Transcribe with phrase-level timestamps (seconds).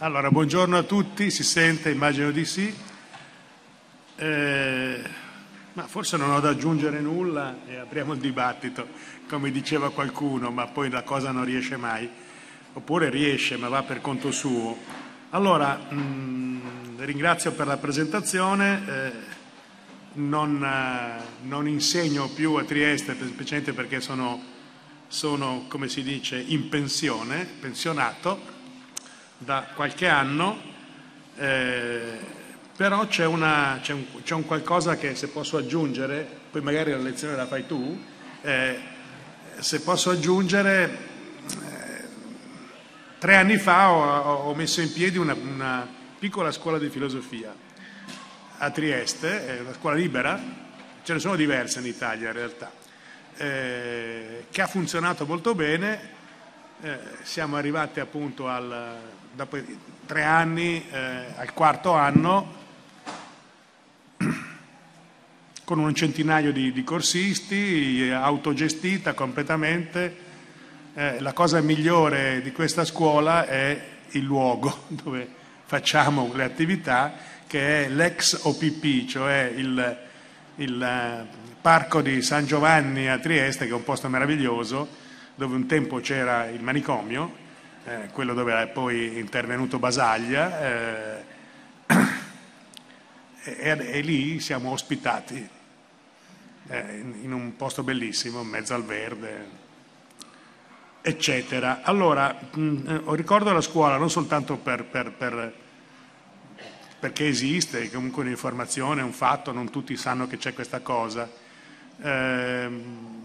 [0.00, 2.72] Allora, buongiorno a tutti, si sente, immagino di sì.
[4.14, 5.02] Eh,
[5.72, 8.86] ma forse non ho da aggiungere nulla e apriamo il dibattito,
[9.28, 12.08] come diceva qualcuno, ma poi la cosa non riesce mai.
[12.74, 14.78] Oppure riesce, ma va per conto suo.
[15.30, 16.60] Allora, mh, mm,
[16.98, 18.82] ringrazio per la presentazione.
[18.86, 19.12] Eh,
[20.12, 24.40] non, eh, non, insegno più a Trieste, semplicemente perché sono,
[25.08, 28.57] sono, come si dice, in pensione, pensionato
[29.38, 30.60] da qualche anno,
[31.36, 32.18] eh,
[32.76, 36.98] però c'è, una, c'è, un, c'è, un, qualcosa che se posso aggiungere, poi magari la
[36.98, 38.04] lezione la fai tu,
[38.42, 38.78] eh,
[39.58, 40.98] se posso aggiungere,
[41.46, 42.08] eh,
[43.18, 45.86] tre anni fa ho, ho, messo in piedi una, una,
[46.18, 47.54] piccola scuola di filosofia
[48.58, 50.40] a Trieste, è una scuola libera,
[51.04, 52.72] ce ne sono diverse in Italia in realtà,
[53.36, 56.16] eh, che ha funzionato molto bene,
[56.80, 59.56] eh, siamo arrivati appunto al, dopo
[60.04, 62.54] tre anni eh, al quarto anno
[65.62, 70.26] con un centinaio di, di corsisti, autogestita completamente.
[70.92, 75.28] Eh, la cosa migliore di questa scuola è il luogo dove
[75.66, 77.14] facciamo le attività,
[77.46, 79.98] che è l'ex OPP, cioè il,
[80.56, 81.26] il uh,
[81.60, 84.88] Parco di San Giovanni a Trieste, che è un posto meraviglioso,
[85.36, 87.46] dove un tempo c'era il manicomio,
[87.88, 91.24] eh, quello dove è poi intervenuto Basaglia, eh,
[93.44, 95.48] e, e, lì siamo ospitati
[96.68, 99.46] eh, in, un posto bellissimo, in mezzo al verde,
[101.00, 101.80] eccetera.
[101.82, 105.54] Allora, mh, eh, ricordo la scuola non soltanto per, per, per,
[106.98, 111.46] perché esiste, comunque un'informazione, un fatto, non tutti sanno che c'è questa cosa.
[112.02, 113.16] Ehm,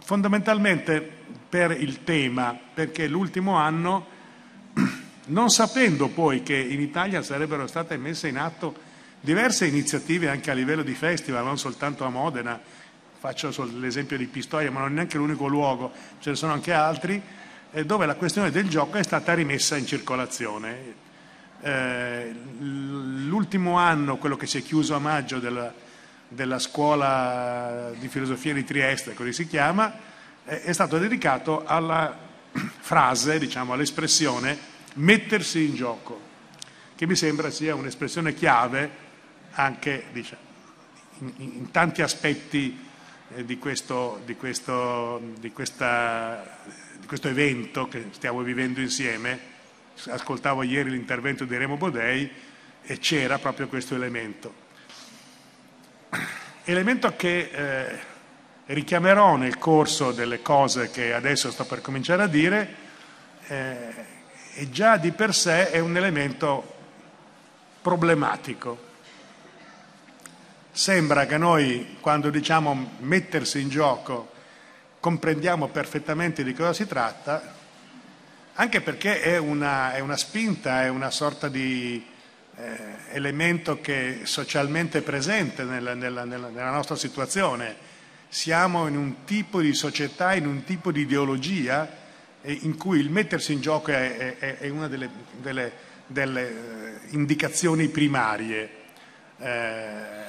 [0.00, 1.24] fondamentalmente
[1.56, 4.06] per il tema, perché l'ultimo anno,
[5.28, 8.76] non sapendo poi che in Italia sarebbero state messe in atto
[9.22, 12.60] diverse iniziative anche a livello di festival, non soltanto a Modena,
[13.18, 17.22] faccio l'esempio di Pistoia, ma non è neanche l'unico luogo, ce ne sono anche altri,
[17.72, 20.94] eh, dove la questione del gioco è stata rimessa in circolazione.
[21.62, 25.72] Eh, l'ultimo anno, quello che si è chiuso a maggio della,
[26.28, 30.15] della scuola di filosofia di Trieste, così si chiama,
[30.46, 32.16] è stato dedicato alla
[32.78, 36.20] frase, diciamo, all'espressione mettersi in gioco,
[36.94, 39.04] che mi sembra sia un'espressione chiave
[39.52, 40.40] anche diciamo,
[41.18, 42.78] in, in, tanti aspetti
[43.34, 46.58] eh, di, questo, di, questo, di, questa,
[46.98, 49.54] di questo evento che stiamo vivendo insieme.
[50.08, 52.30] Ascoltavo ieri l'intervento di Remo Bodei
[52.82, 54.64] e c'era proprio questo elemento.
[56.68, 57.98] Elemento che eh,
[58.66, 62.74] richiamerò nel corso delle cose che adesso sto per cominciare a dire
[63.46, 63.94] eh,
[64.54, 66.74] e già di per sé è un elemento
[67.80, 68.84] problematico.
[70.72, 74.32] Sembra che noi quando diciamo mettersi in gioco
[74.98, 77.54] comprendiamo perfettamente di cosa si tratta,
[78.54, 82.04] anche perché è una, è una spinta, è una sorta di
[82.56, 82.78] eh,
[83.12, 87.94] elemento che è socialmente presente nella, nella, nella, nella nostra situazione
[88.28, 91.88] siamo in un tipo di società, in un tipo di ideologia
[92.42, 95.10] eh, in cui il mettersi in gioco è, è, è una delle,
[95.40, 95.72] delle,
[96.06, 98.70] delle, eh, indicazioni primarie,
[99.38, 100.24] eh,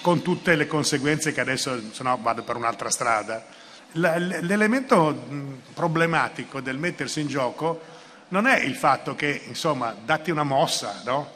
[0.00, 3.44] con tutte le conseguenze che adesso, se no vado per un'altra strada.
[3.92, 5.26] L'elemento
[5.72, 7.80] problematico del mettersi in gioco
[8.28, 11.32] non è il fatto che, insomma, datti una mossa, no?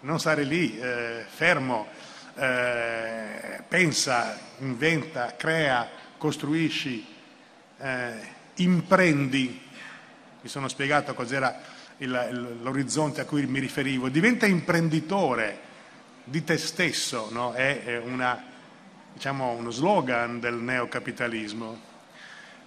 [0.00, 1.88] non stare lì eh, fermo,
[2.36, 5.88] eh, pensa, inventa, crea,
[6.18, 7.06] costruisci,
[7.78, 8.12] eh,
[8.56, 9.62] imprendi,
[10.40, 15.60] mi sono spiegato cos'era l'orizzonte a cui mi riferivo, diventa imprenditore
[16.24, 17.52] di te stesso, no?
[17.52, 18.42] è, è una,
[19.12, 21.94] diciamo, uno slogan del neocapitalismo.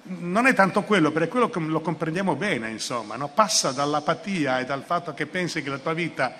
[0.01, 3.27] Non è tanto quello, perché quello lo comprendiamo bene, insomma, no?
[3.29, 6.33] passa dall'apatia e dal fatto che pensi che la tua vita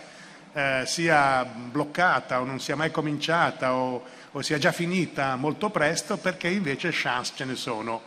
[0.53, 6.17] eh, sia bloccata o non sia mai cominciata o, o sia già finita molto presto
[6.17, 8.01] perché invece chance ce ne sono.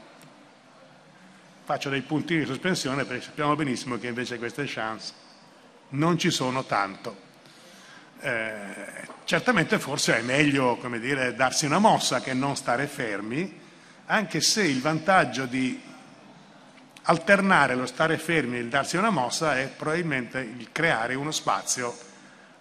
[1.64, 5.12] Faccio dei puntini di sospensione perché sappiamo benissimo che invece queste chance
[5.90, 7.30] non ci sono tanto.
[8.20, 8.60] Eh,
[9.24, 13.60] certamente forse è meglio dire, darsi una mossa che non stare fermi,
[14.06, 15.80] anche se il vantaggio di
[17.02, 22.10] alternare lo stare fermi e il darsi una mossa è probabilmente il creare uno spazio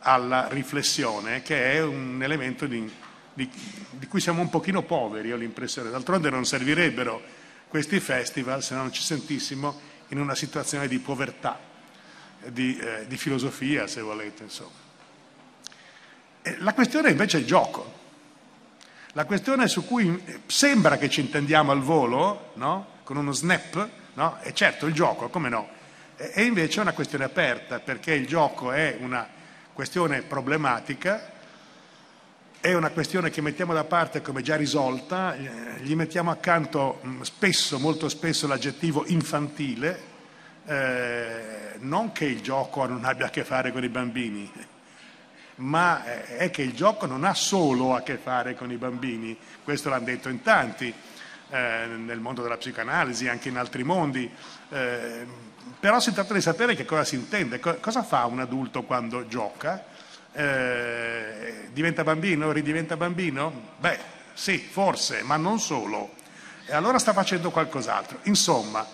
[0.02, 2.90] alla riflessione, che è un elemento di,
[3.34, 3.50] di,
[3.92, 5.90] di cui siamo un pochino poveri, ho l'impressione.
[5.90, 7.22] D'altronde non servirebbero
[7.68, 11.70] questi festival se non ci sentissimo in una situazione di povertà.
[12.48, 14.44] di, eh, di filosofia, se volete.
[14.44, 14.80] Insomma.
[16.60, 18.00] La questione invece è il gioco.
[19.14, 23.00] La questione su cui sembra che ci intendiamo al volo, no?
[23.04, 24.38] con uno snap, no?
[24.40, 25.70] è certo il gioco, come no?
[26.16, 29.28] E invece è una questione aperta, perché il gioco è una
[29.82, 31.32] questione problematica,
[32.60, 37.22] è una questione che mettiamo da parte come già risolta, eh, gli mettiamo accanto mm,
[37.22, 40.00] spesso, molto spesso l'aggettivo infantile,
[40.68, 44.52] eh, non che il gioco non abbia a che fare con i bambini,
[45.56, 49.90] ma è che il gioco non ha solo a che fare con i bambini, questo
[49.90, 50.94] l'hanno detto in tanti,
[51.50, 54.30] eh, nel mondo della psicoanalisi, anche in altri mondi,
[54.70, 55.26] eh,
[55.80, 59.28] però si tratta di sapere che cosa si intende, Co- cosa fa un adulto quando
[59.28, 59.84] gioca,
[60.34, 63.74] eh, diventa bambino, ridiventa bambino?
[63.78, 64.00] Beh,
[64.34, 66.14] sì, forse, ma non solo.
[66.66, 68.20] E allora sta facendo qualcos'altro.
[68.24, 68.86] Insomma,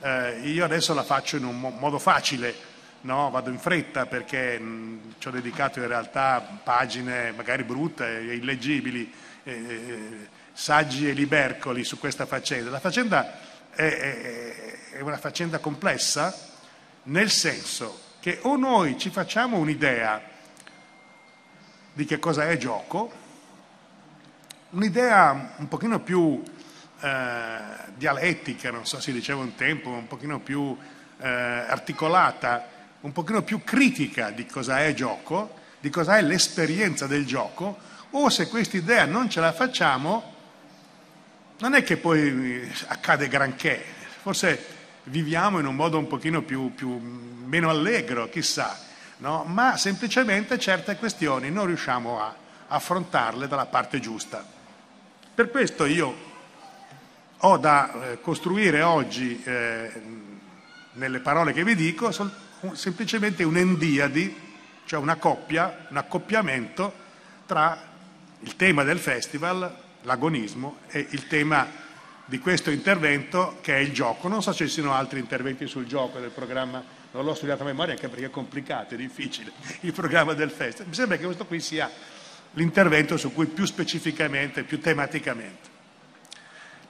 [0.00, 2.54] eh, io adesso la faccio in un mo- modo facile,
[3.02, 3.30] no?
[3.30, 9.12] vado in fretta perché mh, ci ho dedicato in realtà pagine magari brutte e illeggibili,
[9.44, 12.70] eh, eh, saggi e libercoli su questa faccenda.
[12.70, 13.38] La faccenda
[13.70, 14.69] è, è, è
[15.02, 16.48] una faccenda complessa
[17.04, 20.20] nel senso che o noi ci facciamo un'idea
[21.92, 23.12] di che cosa è gioco,
[24.70, 26.42] un'idea un pochino più
[27.00, 27.58] eh,
[27.94, 30.76] dialettica, non so se diceva un tempo, un pochino più
[31.18, 32.68] eh, articolata,
[33.00, 37.78] un pochino più critica di cosa è gioco, di cosa è l'esperienza del gioco,
[38.10, 40.34] o se questa idea non ce la facciamo,
[41.58, 43.82] non è che poi accade granché,
[44.22, 44.79] forse
[45.10, 46.88] viviamo in un modo un pochino più, più
[47.44, 48.78] meno allegro, chissà,
[49.18, 49.44] no?
[49.44, 52.34] ma semplicemente certe questioni non riusciamo a
[52.68, 54.44] affrontarle dalla parte giusta.
[55.34, 56.28] Per questo io
[57.38, 59.90] ho da eh, costruire oggi, eh,
[60.92, 62.12] nelle parole che vi dico,
[62.72, 64.48] semplicemente un'endiadi,
[64.84, 66.92] cioè una coppia, un accoppiamento
[67.46, 67.88] tra
[68.40, 71.66] il tema del festival, l'agonismo, e il tema
[72.30, 74.28] di questo intervento che è il gioco.
[74.28, 76.80] Non so se ci siano altri interventi sul gioco del programma,
[77.10, 79.50] non l'ho studiato a memoria anche perché è complicato, è difficile,
[79.80, 80.86] il programma del festival.
[80.86, 81.90] Mi sembra che questo qui sia
[82.52, 85.68] l'intervento su cui più specificamente, più tematicamente.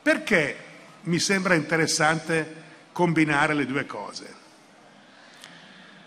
[0.02, 0.56] Perché
[1.04, 2.56] mi sembra interessante
[2.92, 4.34] combinare le due cose?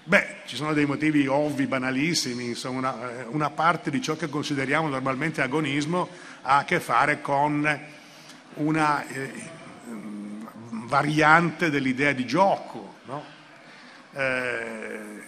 [0.04, 4.90] Beh, ci sono dei motivi ovvi, banalissimi, insomma una, una, parte di ciò che consideriamo
[4.90, 6.08] normalmente agonismo
[6.42, 8.02] ha a che fare con
[8.56, 9.32] una eh,
[10.70, 13.24] variante dell'idea di gioco, no?
[14.14, 15.22] eh,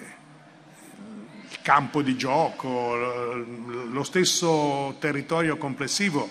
[1.50, 6.30] il campo di gioco, lo stesso territorio complessivo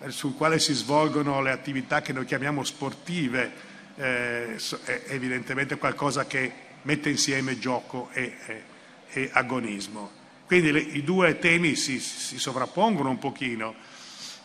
[0.00, 3.52] eh, sul quale si svolgono le attività che noi chiamiamo sportive,
[3.96, 6.52] eh, è evidentemente qualcosa che
[6.82, 8.62] mette insieme gioco e, e,
[9.08, 10.24] e agonismo.
[10.46, 13.74] Quindi le, i due temi si, si, sovrappongono un pochino,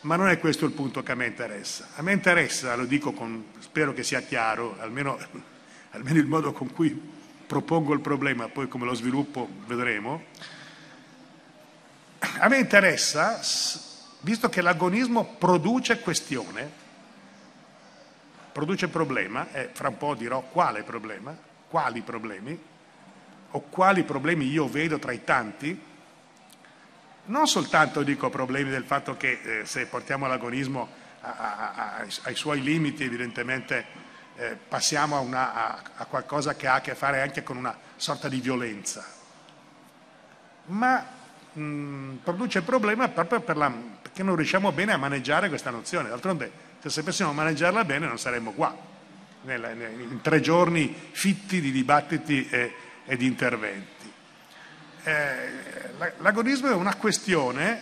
[0.02, 1.90] ma non è questo il punto che a me interessa.
[1.96, 5.18] A me interessa, lo dico con, spero che sia chiaro, almeno,
[5.92, 10.24] almeno il modo con cui propongo il problema, poi come lo sviluppo vedremo,
[12.40, 13.40] a me interessa
[14.22, 16.70] visto che l'agonismo produce questione,
[18.52, 21.36] produce problema, e fra un po' dirò quale problema,
[21.68, 22.60] quali problemi,
[23.52, 25.90] o quali problemi io vedo tra i tanti,
[27.26, 30.90] non soltanto dico problemi del fatto che eh, se portiamo l'agonismo
[31.22, 36.82] a, a, a, ai suoi limiti evidentemente eh, passiamo una, a, qualcosa che ha a
[36.82, 39.06] che fare anche con una sorta di violenza,
[40.66, 41.06] ma
[41.54, 46.10] mh, mm, produce problema proprio per la, perché non riusciamo bene a maneggiare questa nozione.
[46.10, 48.76] D'altronde, se sapessimo maneggiarla bene, non saremmo qua,
[49.44, 52.74] nel, in tre giorni fitti di dibattiti e,
[53.06, 54.01] e di interventi.
[55.04, 55.50] Eh,
[56.20, 57.82] l'agonismo è una questione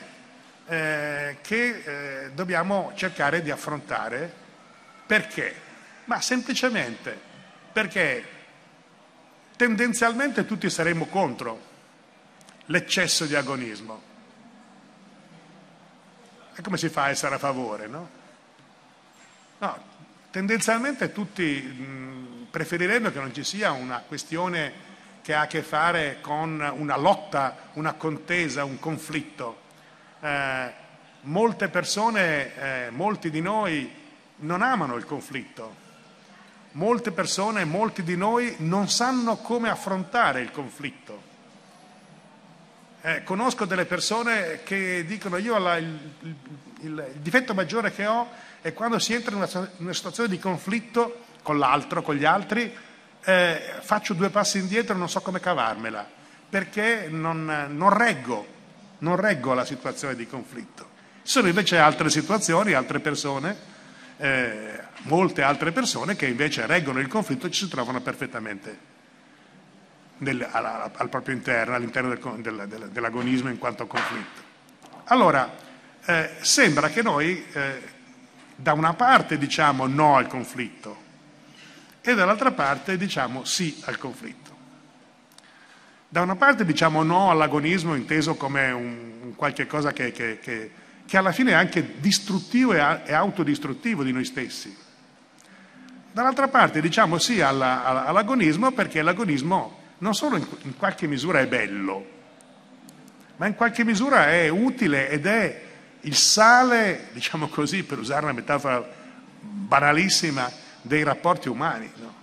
[0.68, 4.32] eh, che eh, dobbiamo cercare di affrontare.
[5.06, 5.68] Perché?
[6.06, 7.28] Ma semplicemente
[7.72, 8.24] perché
[9.56, 11.68] tendenzialmente tutti saremmo contro
[12.66, 14.02] l'eccesso di agonismo.
[16.56, 18.10] E come si fa a essere a favore, no?
[19.60, 19.84] No,
[20.32, 24.89] tendenzialmente tutti mh, preferirebbero che non ci sia una questione
[25.22, 29.62] che ha a che fare con una lotta, una contesa, un conflitto.
[30.22, 30.74] Eh,
[31.22, 33.92] molte persone, eh, molti di noi
[34.38, 35.88] non amano il conflitto.
[36.72, 41.28] Molte persone, molti di noi non sanno come affrontare il conflitto.
[43.02, 46.36] Eh, conosco delle persone che dicono io la, il, il,
[46.82, 48.28] il, difetto maggiore che ho
[48.62, 52.26] è quando si entra in una, in una situazione di conflitto con l'altro, con gli
[52.26, 52.76] altri,
[53.24, 56.08] eh, faccio due passi indietro e non so come cavarmela,
[56.50, 58.48] perché non, non, reggo,
[59.00, 60.98] non reggo la situazione di conflitto.
[61.24, 63.56] Ci sono invece altre situazioni, altre persone,
[64.18, 68.78] eh, molte altre persone che invece reggono il conflitto e ci si trovano perfettamente
[70.18, 74.48] nel, al, al, proprio interno, all'interno del, del, del, dell'agonismo in quanto conflitto.
[75.06, 75.52] Allora,
[76.06, 77.82] eh, sembra che noi eh,
[78.56, 81.08] da una parte diciamo no al conflitto
[82.02, 84.58] e dall'altra parte diciamo sì al conflitto.
[86.08, 90.72] Da una parte diciamo no all'agonismo inteso come un, qualche cosa che, che, che,
[91.06, 94.76] che, alla fine è anche distruttivo e, e autodistruttivo di noi stessi.
[96.12, 101.48] Dall'altra parte diciamo sì alla, all'agonismo perché l'agonismo non solo in, in qualche misura è
[101.48, 102.18] bello,
[103.36, 105.62] ma in qualche misura è utile ed è
[106.02, 108.86] il sale, diciamo così, per usare una metafora
[109.40, 112.20] banalissima, dei rapporti umani, no?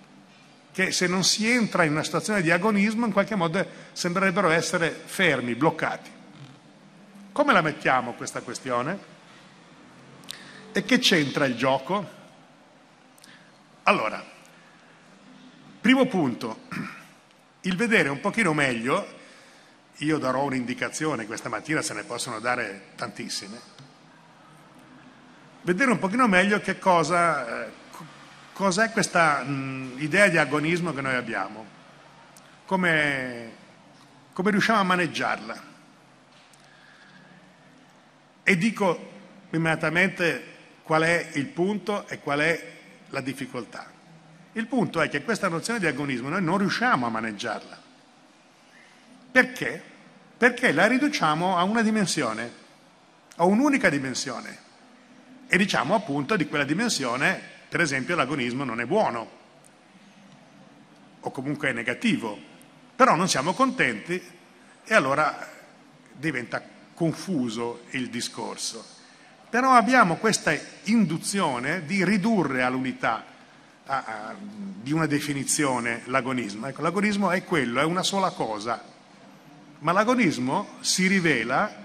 [0.73, 4.91] che se non si entra in una situazione di agonismo in qualche modo sembrerebbero essere
[4.91, 6.11] fermi, bloccati.
[7.33, 8.99] Come la mettiamo questa questione?
[10.73, 12.07] E che c'entra il gioco?
[13.85, 14.23] Allora,
[15.81, 16.65] primo punto,
[17.63, 19.07] il vedere un pochino meglio,
[19.99, 23.61] io darò un'indicazione, questa mattina se ne possono dare tantissime,
[25.63, 27.71] vedere un pochino meglio che cosa, eh,
[28.57, 31.67] cos'è questa mh, idea di agonismo che noi abbiamo,
[32.65, 33.53] come,
[34.33, 35.63] come riusciamo a maneggiarla.
[38.43, 39.13] E dico
[39.51, 42.73] immediatamente qual è il punto e qual è
[43.11, 43.91] la difficoltà.
[44.53, 47.79] Il punto è che questa nozione di agonismo noi non riusciamo a maneggiarla.
[49.33, 49.83] Perché?
[50.39, 52.51] Perché la riduciamo a una dimensione,
[53.37, 54.65] a un'unica dimensione.
[55.47, 59.31] E diciamo appunto di quella dimensione, per esempio, l'agonismo non è buono,
[61.21, 62.39] o comunque è negativo,
[62.95, 64.23] però non siamo contenti
[64.85, 65.47] e allora
[66.13, 66.63] diventa
[66.95, 68.85] confuso il discorso.
[69.51, 73.25] Però abbiamo questa induzione di ridurre all'unità
[74.81, 76.67] di una definizione l'agonismo.
[76.67, 78.83] Ecco, l'agonismo è quello, è una sola cosa,
[79.81, 81.85] ma l'agonismo si rivela,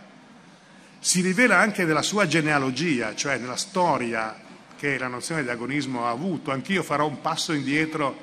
[1.00, 4.50] si rivela anche nella sua genealogia, cioè nella storia
[4.82, 6.50] che la nozione di agonismo ha avuto.
[6.50, 8.18] Anch'io farò un passo indietro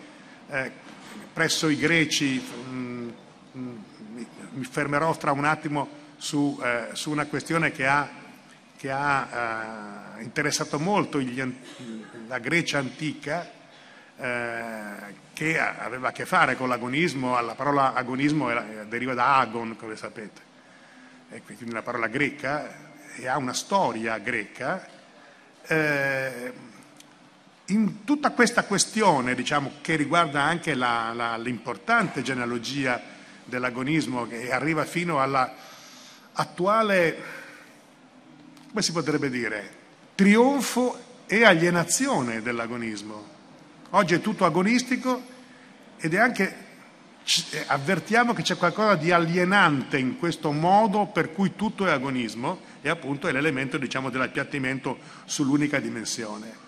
[0.49, 0.73] eh,
[1.33, 3.13] presso i greci, mh,
[3.53, 3.85] mh,
[4.55, 8.11] mi fermerò tra un attimo su, eh, su una questione che ha,
[8.77, 11.41] che ha eh, interessato molto gli,
[12.27, 13.49] la Grecia antica,
[14.17, 18.51] eh, che aveva a che fare con l'agonismo, la parola agonismo
[18.89, 20.41] deriva da agon, come sapete,
[21.31, 24.97] e quindi la parola greca, e ha una storia greca.
[25.69, 26.53] Eh,
[27.67, 33.01] in tutta questa questione, diciamo, che riguarda anche la, la, l'importante genealogia
[33.45, 35.55] dell'agonismo, che arriva fino alla
[36.33, 37.23] attuale,
[38.69, 39.71] come si potrebbe dire,
[40.15, 43.37] trionfo e alienazione dell'agonismo.
[43.91, 45.23] Oggi è tutto agonistico
[45.99, 46.67] ed è anche
[47.67, 52.89] avvertiamo che c'è qualcosa di alienante in questo modo per cui tutto è agonismo e
[52.89, 56.67] appunto è l'elemento diciamo, dell'appiattimento sull'unica dimensione.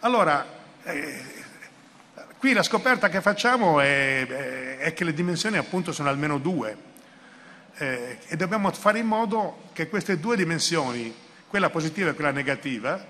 [0.00, 0.44] Allora,
[0.82, 1.22] eh,
[2.38, 6.76] qui la scoperta che facciamo è, è, che le dimensioni appunto sono almeno due
[7.76, 11.14] eh, e dobbiamo fare in modo che queste due dimensioni,
[11.46, 13.04] quella positiva e quella negativa,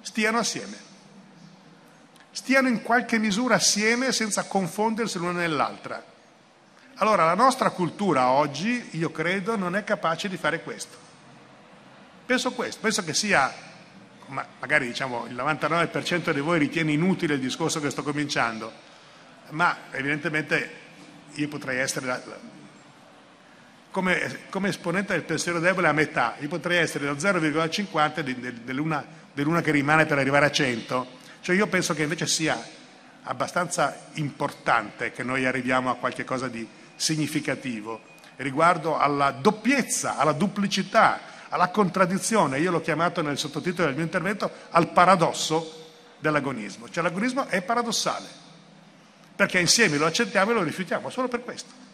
[0.00, 0.84] stiano assieme
[2.36, 6.15] stiano in qualche misura assieme senza confondersi l'una nell'altra.
[6.96, 10.96] Allora la nostra cultura oggi, io credo, non è capace di fare questo.
[12.24, 13.52] Penso questo, penso che sia,
[14.28, 18.72] ma magari diciamo il 99% di voi ritiene inutile il discorso che sto cominciando,
[19.50, 20.84] ma evidentemente
[21.34, 22.38] io potrei essere la, la,
[23.90, 28.20] come, come, esponente del pensiero debole a metà, io potrei essere da 0,50
[28.64, 32.60] dell'una, dell'una che rimane per arrivare a 100 cioè io penso che invece sia
[33.22, 41.20] abbastanza importante che noi arriviamo a qualche cosa di significativo riguardo alla doppiezza, alla duplicità,
[41.48, 46.88] alla contraddizione, io l'ho chiamato nel sottotitolo del mio intervento, al paradosso dell'agonismo.
[46.88, 48.26] Cioè l'agonismo è paradossale,
[49.34, 51.84] perché insieme lo accettiamo e lo rifiutiamo, solo per questo.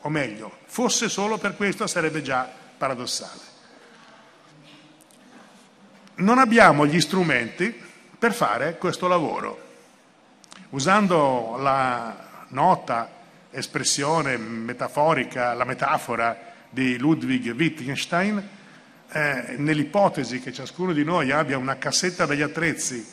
[0.00, 3.52] O meglio, fosse solo per questo sarebbe già paradossale.
[6.16, 7.74] Non abbiamo gli strumenti
[8.18, 9.62] per fare questo lavoro.
[10.70, 13.08] Usando la nota
[13.54, 18.48] espressione metaforica, la metafora di Ludwig Wittgenstein,
[19.12, 23.06] eh, nell'ipotesi che ciascuno di noi abbia una cassetta degli attrezzi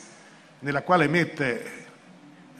[0.60, 1.80] nella quale mette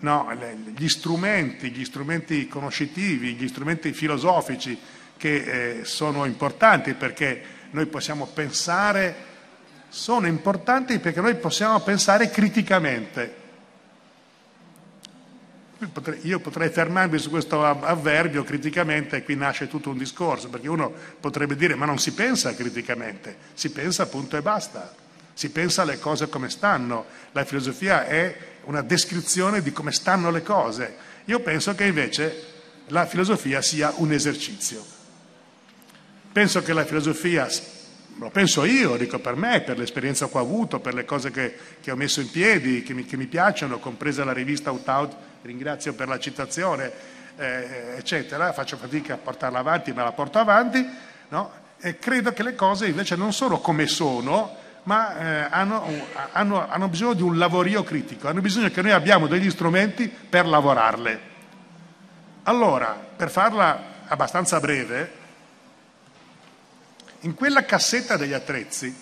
[0.01, 0.29] no,
[0.77, 4.79] gli strumenti, gli strumenti conoscitivi, gli strumenti filosofici
[5.17, 9.15] che eh, sono importanti perché noi possiamo pensare,
[9.89, 13.41] sono importanti perché noi possiamo pensare criticamente.
[16.23, 20.93] Io potrei fermarmi su questo avverbio criticamente e qui nasce tutto un discorso, perché uno
[21.19, 24.95] potrebbe dire ma non si pensa criticamente, si pensa appunto e basta,
[25.33, 30.43] si pensa alle cose come stanno, la filosofia è una descrizione di come stanno le
[30.43, 30.95] cose.
[31.25, 32.45] Io penso che invece
[32.89, 34.85] la filosofia sia un esercizio.
[36.31, 37.49] Penso che la filosofia,
[38.19, 41.57] lo penso io, dico per me, per l'esperienza che ho avuto, per le cose che,
[41.81, 45.17] che ho messo in piedi, che mi, che mi piacciono, compresa la rivista Out Out
[45.43, 46.91] ringrazio per la citazione,
[47.37, 50.89] eh, eccetera, faccio fatica a portarla avanti, ma la porto avanti,
[51.29, 51.61] no?
[51.81, 55.85] e credo che le cose invece non sono come sono, ma eh, hanno,
[56.33, 60.47] hanno, hanno bisogno di un lavorio critico, hanno bisogno che noi abbiamo degli strumenti per
[60.47, 61.31] lavorarle.
[62.45, 65.21] Allora, per farla abbastanza breve,
[67.21, 68.95] in quella cassetta degli attrezzi,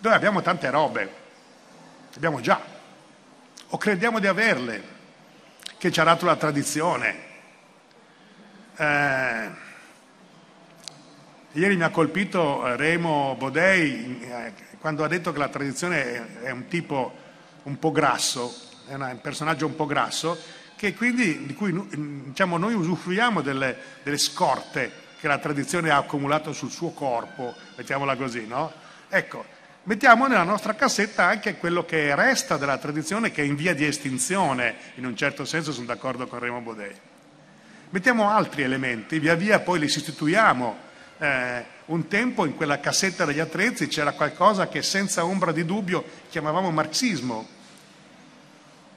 [0.00, 1.12] dove abbiamo tante robe,
[2.16, 2.60] abbiamo già,
[3.68, 4.96] o crediamo di averle,
[5.78, 7.26] che ci ha dato la tradizione.
[8.76, 9.50] Eh,
[11.52, 16.50] ieri mi ha colpito eh, Remo Bodei eh, quando ha detto che la tradizione è
[16.50, 17.12] un tipo
[17.64, 18.54] un po' grasso,
[18.86, 20.38] è un personaggio un po' grasso,
[20.76, 21.72] che quindi, di cui
[22.26, 28.16] diciamo, noi usufruiamo delle, delle scorte che la tradizione ha accumulato sul suo corpo, mettiamola
[28.16, 28.72] così, no?
[29.08, 29.44] Ecco,
[29.88, 33.86] mettiamo nella nostra cassetta anche quello che resta della tradizione che è in via di
[33.86, 36.94] estinzione, in un certo senso sono d'accordo con Remo Bodei.
[37.88, 40.86] Mettiamo altri elementi, via via poi li sostituiamo.
[41.16, 46.04] Eh, un tempo in quella cassetta degli attrezzi c'era qualcosa che senza ombra di dubbio
[46.28, 47.48] chiamavamo marxismo.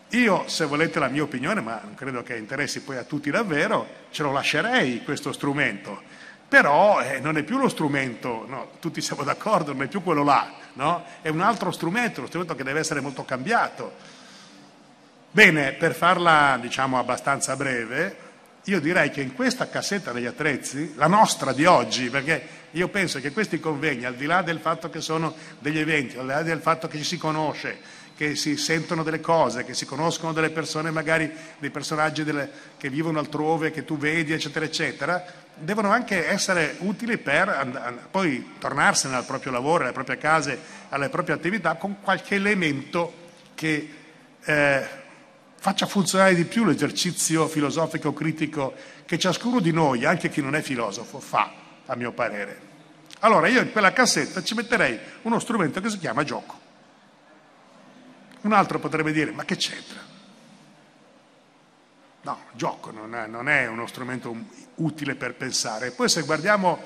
[0.09, 3.87] Io, se volete la mia opinione, ma non credo che interessi poi a tutti davvero,
[4.11, 6.19] ce lo lascerei questo strumento
[6.51, 10.21] però eh, non è più lo strumento, no, tutti siamo d'accordo, non è più quello
[10.21, 11.05] là, no?
[11.21, 13.93] è un altro strumento, uno strumento che deve essere molto cambiato.
[15.31, 18.17] Bene, per farla diciamo abbastanza breve,
[18.65, 23.21] io direi che in questa cassetta degli attrezzi, la nostra di oggi, perché io penso
[23.21, 26.43] che questi convegni, al di là del fatto che sono degli eventi, al di là
[26.43, 27.79] del fatto che ci si conosce,
[28.15, 32.89] che si sentono delle cose, che si conoscono delle persone, magari dei personaggi delle, che
[32.89, 39.15] vivono altrove, che tu vedi, eccetera, eccetera, devono anche essere utili per and- poi tornarsene
[39.15, 43.13] al proprio lavoro, alle proprie case, alle proprie attività con qualche elemento
[43.55, 43.93] che
[44.43, 44.87] eh,
[45.55, 48.73] faccia funzionare di più l'esercizio filosofico critico
[49.05, 51.51] che ciascuno di noi, anche chi non è filosofo, fa,
[51.85, 52.69] a mio parere.
[53.19, 56.60] Allora io in quella cassetta ci metterei uno strumento che si chiama gioco.
[58.41, 59.99] Un altro potrebbe dire, ma che c'entra?
[62.23, 64.35] No, gioco non è, non è uno strumento
[64.75, 65.91] utile per pensare.
[65.91, 66.79] Poi se guardiamo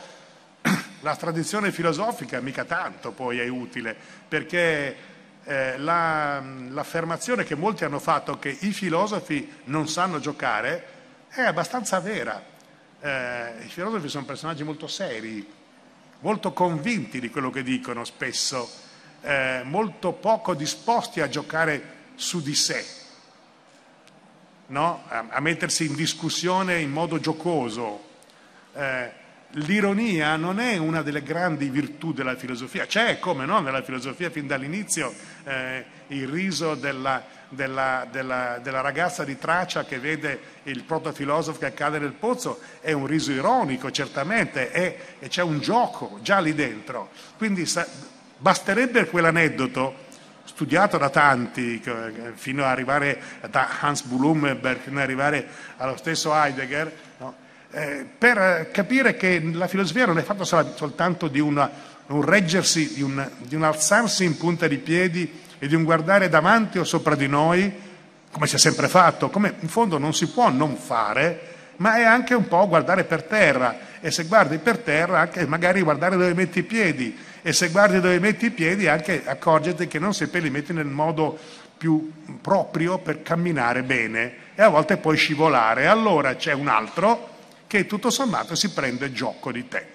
[1.02, 3.96] la tradizione filosofica, mica tanto poi è utile,
[4.28, 4.96] perché
[5.44, 10.94] eh, la, l'affermazione che molti hanno fatto che i filosofi non sanno giocare
[11.28, 12.42] è abbastanza vera.
[13.00, 15.48] Eh, I filosofi sono personaggi molto seri,
[16.20, 18.70] molto convinti di quello che dicono spesso,
[19.26, 23.04] eh, molto poco disposti a giocare su di sé
[24.68, 25.04] no?
[25.08, 28.04] a, a, mettersi in discussione in modo giocoso.
[28.74, 34.30] Eh, l'ironia non è una delle grandi virtù della filosofia, c'è come no nella filosofia
[34.30, 40.84] fin dall'inizio eh, il riso della, della, della, della, ragazza di Tracia che vede il
[40.84, 46.20] protofilosofo che cade nel pozzo, è un riso ironico certamente è, e c'è un gioco
[46.22, 47.88] già lì dentro, quindi sa,
[48.46, 50.04] basterebbe quell'aneddoto
[50.44, 51.82] studiato da tanti,
[52.36, 57.34] fino ad arrivare da Hans Blumenberg, fino ad arrivare allo stesso Heidegger, no?
[57.72, 61.72] eh, per capire che la filosofia non è fatta soltanto di una,
[62.06, 66.30] un reggersi, di un, di un alzarsi in punta di piedi e di un guardare
[66.30, 67.74] davanti o sopra di noi,
[68.30, 72.04] come si è sempre fatto, come in fondo non si può non fare, ma è
[72.04, 76.36] anche un po' guardare per terra e se guardi per terra anche magari guardare dove
[76.36, 80.40] metti i piedi e se guardi dove metti i piedi anche accorgiti che non sempre
[80.40, 81.38] li metti nel modo
[81.78, 85.86] più proprio per camminare bene e a volte puoi scivolare.
[85.86, 87.30] Allora c'è un altro
[87.68, 89.86] che tutto sommato si prende gioco di te.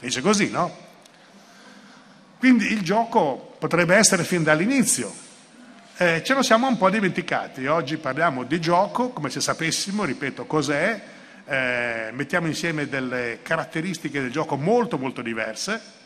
[0.00, 0.74] Dice così, no?
[2.38, 5.12] Quindi il gioco potrebbe essere fin dall'inizio.
[5.98, 7.66] Eh, ce lo siamo un po' dimenticati.
[7.66, 10.98] Oggi parliamo di gioco, come se sapessimo, ripeto, cos'è.
[11.44, 16.00] Eh, mettiamo insieme delle caratteristiche del gioco molto molto diverse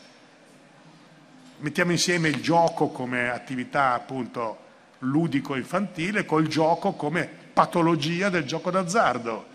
[1.59, 4.67] mettiamo insieme il gioco come attività appunto
[4.99, 9.45] ludico infantile col gioco come patologia del gioco d'azzardo.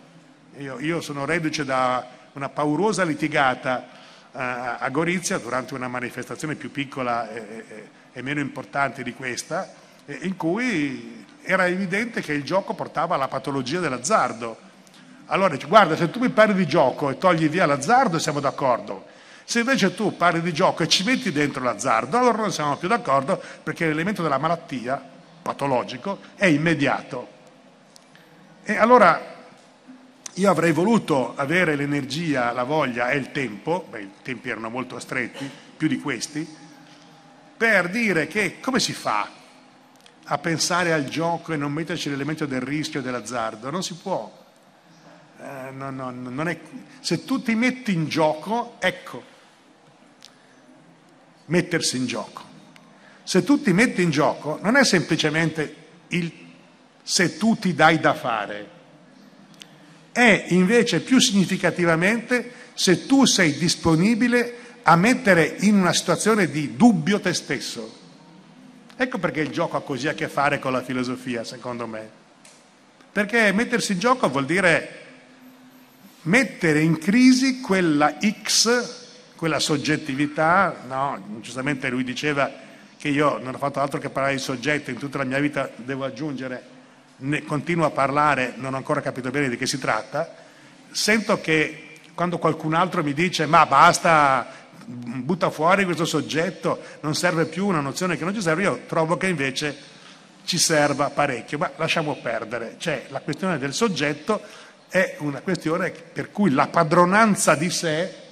[0.59, 3.89] Io, io sono reduce da una paurosa litigata
[4.31, 4.39] uh,
[4.79, 9.73] a Gorizia durante una manifestazione più piccola e, e, e meno importante di questa,
[10.21, 14.59] in cui era evidente che il gioco portava alla patologia dell'azzardo.
[15.27, 19.07] Allora guarda, se tu mi parli di gioco e togli via l'azzardo siamo d'accordo.
[19.45, 22.89] Se invece tu parli di gioco e ci metti dentro l'azzardo, allora non siamo più
[22.89, 25.03] d'accordo perché l'elemento della malattia,
[25.43, 27.29] patologico, è immediato.
[28.63, 29.33] E allora
[30.35, 34.99] io avrei voluto avere l'energia, la voglia e il tempo, beh, i tempi erano molto
[34.99, 36.47] stretti, più di questi,
[37.57, 39.29] per dire che come si fa
[40.25, 43.71] a pensare al gioco e non metterci l'elemento del rischio e dell'azzardo?
[43.71, 44.43] Non si può.
[45.39, 46.59] Eh, no, no, non è...
[47.01, 49.23] Se tu ti metti in gioco, ecco,
[51.47, 52.43] mettersi in gioco.
[53.23, 55.75] Se tu ti metti in gioco, non è semplicemente
[56.09, 56.43] il
[57.07, 58.69] se tu ti dai da fare,
[60.11, 67.21] è invece più significativamente se tu sei disponibile a mettere in una situazione di dubbio
[67.21, 68.01] te stesso.
[68.97, 72.09] Ecco perché il gioco ha così a che fare con la filosofia, secondo me.
[73.13, 75.03] Perché mettersi in gioco vuol dire
[76.23, 79.04] mettere in crisi quella X,
[79.37, 82.51] quella soggettività, no, giustamente lui diceva
[82.97, 85.71] che io non ho fatto altro che parlare di soggetto, in tutta la mia vita
[85.77, 86.73] devo aggiungere
[87.17, 90.35] ne continuo a parlare, non ho ancora capito bene di che si tratta,
[90.91, 94.47] sento che quando qualcun altro mi dice ma basta,
[94.85, 99.17] butta fuori questo soggetto, non serve più una nozione che non ci serve, io trovo
[99.17, 99.93] che invece
[100.45, 104.41] ci serva parecchio, ma lasciamo perdere, cioè la questione del soggetto
[104.89, 108.23] è una questione per cui la padronanza di sé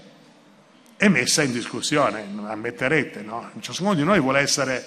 [1.03, 3.51] è messa in discussione, ammetterete, no?
[3.59, 4.87] Ciascuno di noi vuole essere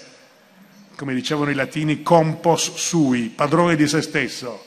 [0.96, 4.64] come dicevano i latini, compos sui, padrone di se stesso,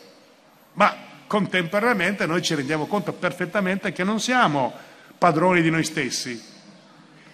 [0.74, 4.72] ma contemporaneamente noi ci rendiamo conto perfettamente che non siamo
[5.18, 6.40] padroni di noi stessi,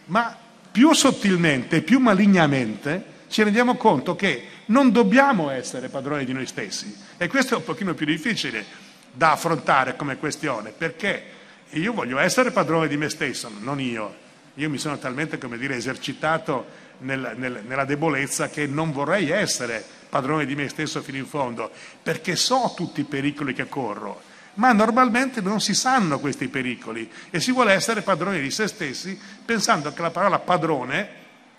[0.05, 0.33] ma
[0.71, 6.95] più sottilmente, più malignamente ci rendiamo conto che non dobbiamo essere padroni di noi stessi
[7.17, 8.63] e questo è un pochino più difficile
[9.11, 11.33] da affrontare come questione, perché
[11.71, 14.23] io voglio essere padrone di me stesso, non io.
[14.55, 16.65] Io mi sono talmente, come dire, esercitato
[16.99, 21.69] nel, nel, nella debolezza che non vorrei essere padrone di me stesso fino in fondo,
[22.01, 24.21] perché so tutti i pericoli che corro,
[24.55, 29.19] ma normalmente non si sanno questi pericoli e si vuole essere padroni di se stessi
[29.43, 31.09] pensando che la parola padrone,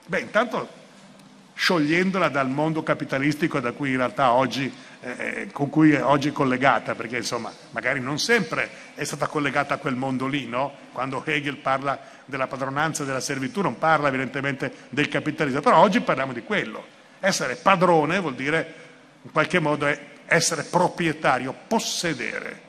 [0.06, 0.75] beh intanto
[1.56, 6.30] sciogliendola dal mondo capitalistico da cui in realtà oggi, eh, eh con cui è oggi
[6.30, 10.74] collegata, perché insomma magari non sempre è stata collegata a quel mondo lì, no?
[10.92, 16.00] quando Hegel parla della padronanza e della servitù non parla evidentemente del capitalismo, però oggi
[16.00, 16.84] parliamo di quello.
[17.20, 18.74] Essere padrone vuol dire
[19.22, 19.88] in qualche modo
[20.26, 22.64] essere proprietario, possedere.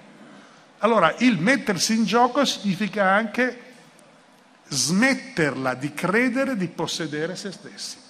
[0.79, 3.63] Allora il mettersi in gioco significa anche
[4.69, 8.05] smetterla di credere di possedere se stessi.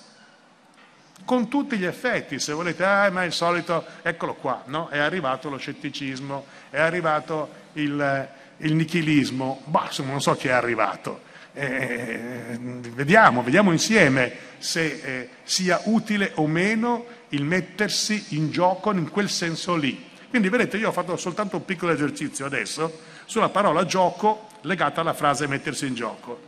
[1.27, 4.87] Con tutti gli effetti, se volete, ah, ma il solito, eccolo qua, no?
[4.87, 10.51] è arrivato lo scetticismo, è arrivato il, il nichilismo, bah, insomma non so chi è
[10.51, 11.19] arrivato,
[11.51, 12.57] eh,
[12.93, 19.29] vediamo, vediamo insieme se eh, sia utile o meno il mettersi in gioco in quel
[19.29, 20.09] senso lì.
[20.29, 25.13] Quindi vedete, io ho fatto soltanto un piccolo esercizio adesso sulla parola gioco legata alla
[25.13, 26.39] frase mettersi in gioco,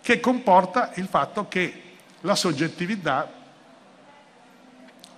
[0.00, 1.82] che comporta il fatto che
[2.20, 3.38] la soggettività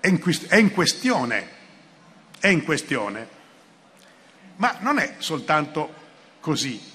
[0.03, 1.49] è in, è in questione,
[2.41, 3.29] è in questione,
[4.57, 5.95] ma non è soltanto
[6.41, 6.91] così.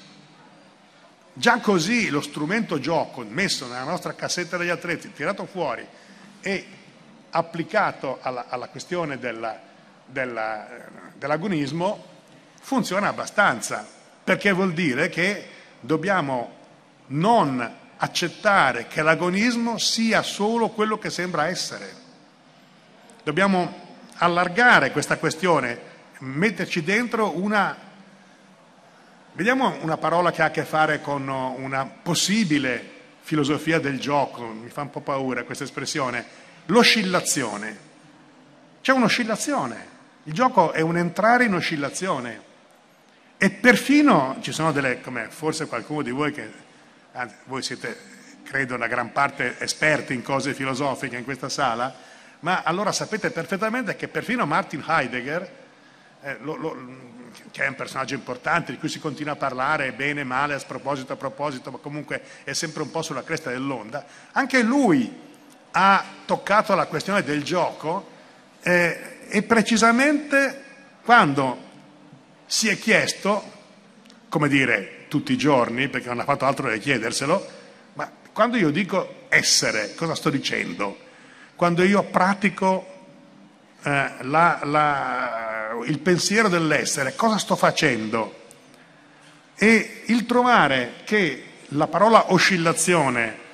[1.32, 5.88] Già così lo strumento gioco messo nella nostra cassetta degli attrezzi, tirato fuori
[6.42, 6.68] e
[7.30, 9.58] applicato alla, alla questione della,
[10.06, 10.68] della,
[11.16, 12.04] dell'agonismo
[12.60, 13.88] funziona abbastanza,
[14.22, 15.48] perché vuol dire che
[15.80, 16.56] dobbiamo
[17.08, 22.07] non accettare che l'agonismo sia solo quello che sembra essere.
[23.28, 25.78] Dobbiamo allargare questa questione,
[26.20, 27.76] metterci dentro una
[29.34, 32.82] Vediamo una parola che ha a che fare con una possibile
[33.20, 36.26] filosofia del gioco, mi fa un po' paura questa espressione,
[36.68, 37.78] l'oscillazione.
[38.82, 39.88] C'è un'oscillazione,
[40.24, 42.42] il gioco è un entrare in oscillazione
[43.38, 46.50] e perfino ci sono delle, come forse qualcuno di voi che,
[47.12, 47.98] anzi, voi siete,
[48.44, 53.96] credo, una gran parte esperti in cose filosofiche in questa sala, ma allora sapete perfettamente
[53.96, 55.52] che perfino Martin Heidegger,
[56.22, 56.76] eh, lo, lo,
[57.52, 61.14] che è un personaggio importante, di cui si continua a parlare bene, male, a sproposito,
[61.14, 65.26] a proposito, ma comunque è sempre un po' sulla cresta dell'onda, anche lui
[65.72, 68.10] ha toccato la questione del gioco
[68.62, 70.64] eh, e precisamente
[71.04, 71.66] quando
[72.46, 73.52] si è chiesto,
[74.30, 77.48] come dire, tutti i giorni, perché non ha fatto altro che chiederselo,
[77.94, 81.06] ma quando io dico essere, cosa sto dicendo?
[81.58, 82.86] Quando io pratico
[83.82, 88.44] eh, la, la, il pensiero dell'essere, cosa sto facendo?
[89.56, 93.46] E il trovare che la parola oscillazione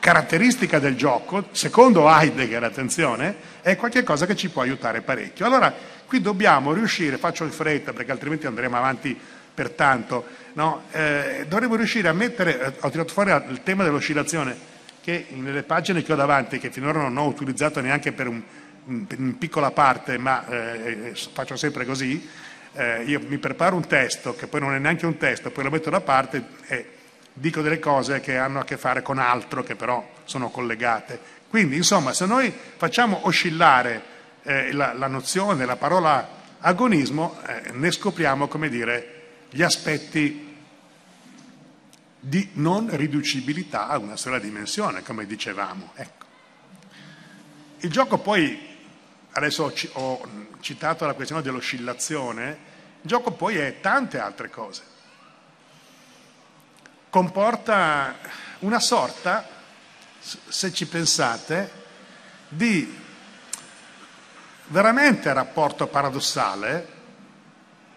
[0.00, 5.44] caratteristica del gioco, secondo Heidegger, attenzione, è qualcosa che ci può aiutare parecchio.
[5.44, 5.74] Allora,
[6.06, 9.14] qui dobbiamo riuscire, faccio in fretta perché altrimenti andremo avanti
[9.52, 10.84] per tanto, no?
[10.92, 14.71] eh, dovremmo riuscire a mettere, eh, ho tirato fuori il tema dell'oscillazione,
[15.02, 18.40] che nelle pagine che ho davanti, che finora non ho utilizzato neanche per un,
[18.86, 22.28] in piccola parte, ma eh, eh, faccio sempre così,
[22.74, 25.70] eh, io mi preparo un testo, che poi non è neanche un testo, poi lo
[25.70, 26.86] metto da parte e
[27.32, 31.18] dico delle cose che hanno a che fare con altro, che però sono collegate.
[31.48, 34.02] Quindi, insomma, se noi facciamo oscillare
[34.44, 40.51] eh, la, la, nozione, la parola agonismo, eh, ne scopriamo, come dire, gli aspetti
[42.24, 45.92] di non riducibilità a una sola dimensione, come dicevamo.
[45.94, 46.26] Ecco.
[47.80, 48.58] Il gioco poi,
[49.32, 50.20] adesso ho
[50.60, 52.70] citato la questione dell'oscillazione,
[53.02, 54.90] il gioco poi è tante altre cose
[57.12, 58.14] comporta
[58.60, 59.46] una sorta,
[60.18, 61.70] se ci pensate,
[62.48, 63.00] di
[64.68, 66.88] veramente rapporto paradossale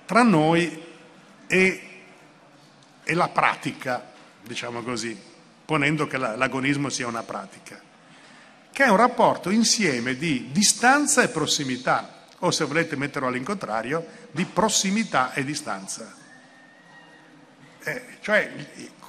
[0.05, 0.85] tra noi
[1.47, 2.03] e,
[3.05, 4.11] e la pratica,
[4.45, 5.17] diciamo così,
[5.65, 7.81] ponendo che l'agonismo sia una pratica,
[8.71, 14.45] che è un rapporto insieme di distanza e prossimità, o se volete metterlo all'incontrario, di
[14.45, 16.13] prossimità e distanza.
[17.83, 18.51] Eh, cioè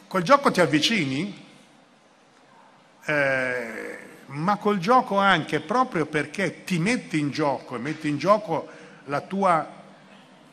[0.08, 1.44] Col gioco ti avvicini,
[3.04, 8.68] eh, ma col gioco anche proprio perché ti metti in gioco e metti in gioco
[9.06, 9.75] la tua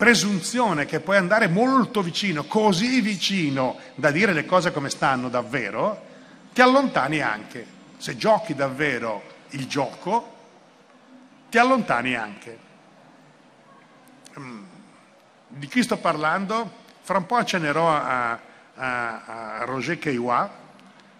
[0.03, 6.05] presunzione che puoi andare molto vicino, così vicino da dire le cose come stanno davvero,
[6.53, 7.65] ti allontani anche.
[7.97, 10.35] Se giochi davvero il gioco,
[11.49, 12.57] ti allontani anche.
[14.39, 14.63] Mm.
[15.47, 16.81] Di chi sto parlando?
[17.01, 20.49] Fra un po' accenerò a a, a Roger Caillois,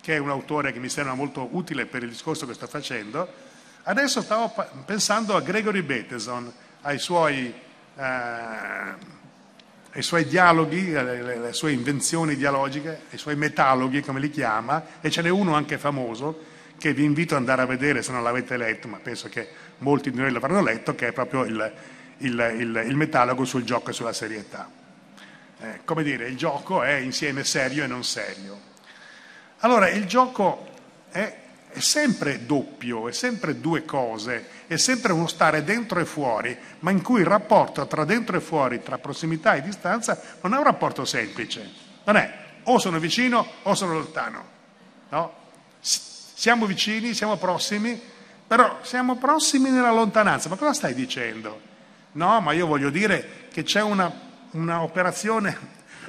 [0.02, 3.52] che è un autore che mi sembra molto utile per il discorso che sto facendo.
[3.84, 4.54] Adesso stavo
[4.86, 7.54] pensando a Gregory Bateson, ai suoi,
[7.96, 9.12] eh,
[9.96, 15.10] ai suoi dialoghi, alle, alle sue invenzioni dialogiche, ai suoi metaloghi, come li chiama, e
[15.10, 18.58] ce n'è uno anche famoso che vi invito ad andare a vedere se non l'avete
[18.58, 19.48] letto, ma penso che
[19.80, 21.74] molti di noi l'avranno letto, che è proprio il,
[22.18, 24.82] il, il, il metalogo sul gioco e sulla serietà
[25.64, 28.72] eh, come dire, il gioco è insieme serio e non serio.
[29.60, 30.68] Allora, il gioco
[31.10, 31.38] è,
[31.74, 36.92] è sempre doppio, è sempre due cose, è sempre uno stare dentro e fuori, ma
[36.92, 40.64] in cui il rapporto tra dentro e fuori, tra prossimità e distanza, non è un
[40.64, 41.70] rapporto semplice.
[42.06, 44.46] Non è o sono vicino o sono lontano.
[45.10, 45.34] No?
[45.80, 48.00] Siamo vicini, siamo prossimi,
[48.48, 50.50] però siamo prossimi nella lontananza.
[50.50, 51.60] Ma cosa stai dicendo?
[52.14, 55.58] No, ma io voglio dire che c'è una un'operazione,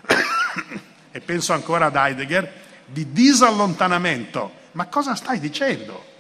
[1.11, 2.53] e penso ancora ad Heidegger,
[2.87, 4.63] di disallontanamento.
[4.75, 6.13] Ma cosa stai dicendo?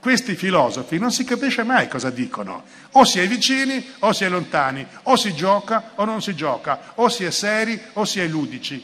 [0.00, 2.64] Questi filosofi non si capisce mai cosa dicono.
[2.92, 6.92] O si è vicini o si è lontani, o si gioca o non si gioca,
[6.94, 8.82] o si è seri o si è ludici.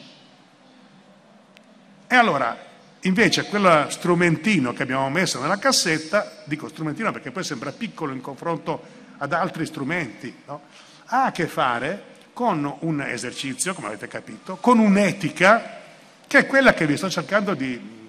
[2.07, 2.57] E allora,
[3.03, 8.20] invece, quello strumentino che abbiamo messo nella cassetta, dico strumentino perché poi sembra piccolo in
[8.20, 8.83] confronto
[9.18, 10.62] ad altri strumenti, no?
[11.07, 15.81] ha a che fare con un esercizio, come avete capito, con un'etica
[16.27, 18.04] che è quella che vi sto cercando di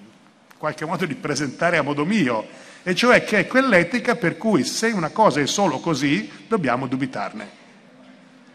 [0.58, 2.46] qualche modo di presentare a modo mio,
[2.82, 7.64] e cioè che è quell'etica per cui se una cosa è solo così, dobbiamo dubitarne.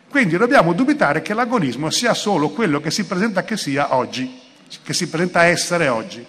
[0.09, 4.39] Quindi dobbiamo dubitare che l'agonismo sia solo quello che si presenta che sia oggi,
[4.83, 6.25] che si presenta essere oggi.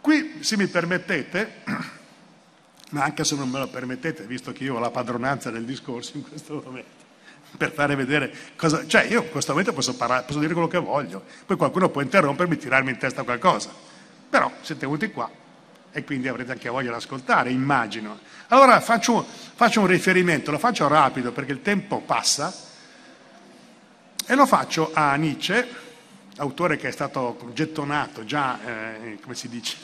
[0.00, 1.52] Qui, se mi permettete,
[2.90, 6.16] ma anche se non me lo permettete, visto che io ho la padronanza del discorso
[6.16, 6.99] in questo momento,
[7.56, 8.86] per fare vedere cosa...
[8.86, 12.00] Cioè io in questo momento posso, parlare, posso dire quello che voglio, poi qualcuno può
[12.00, 13.70] interrompermi e tirarmi in testa qualcosa.
[14.28, 15.30] Però siete venuti qua
[15.92, 18.18] e quindi avrete anche voglia di ascoltare, immagino.
[18.48, 22.54] Allora faccio, faccio un riferimento, lo faccio rapido perché il tempo passa
[24.26, 25.68] e lo faccio a Nietzsche,
[26.36, 29.76] autore che è stato gettonato già, eh, come si dice,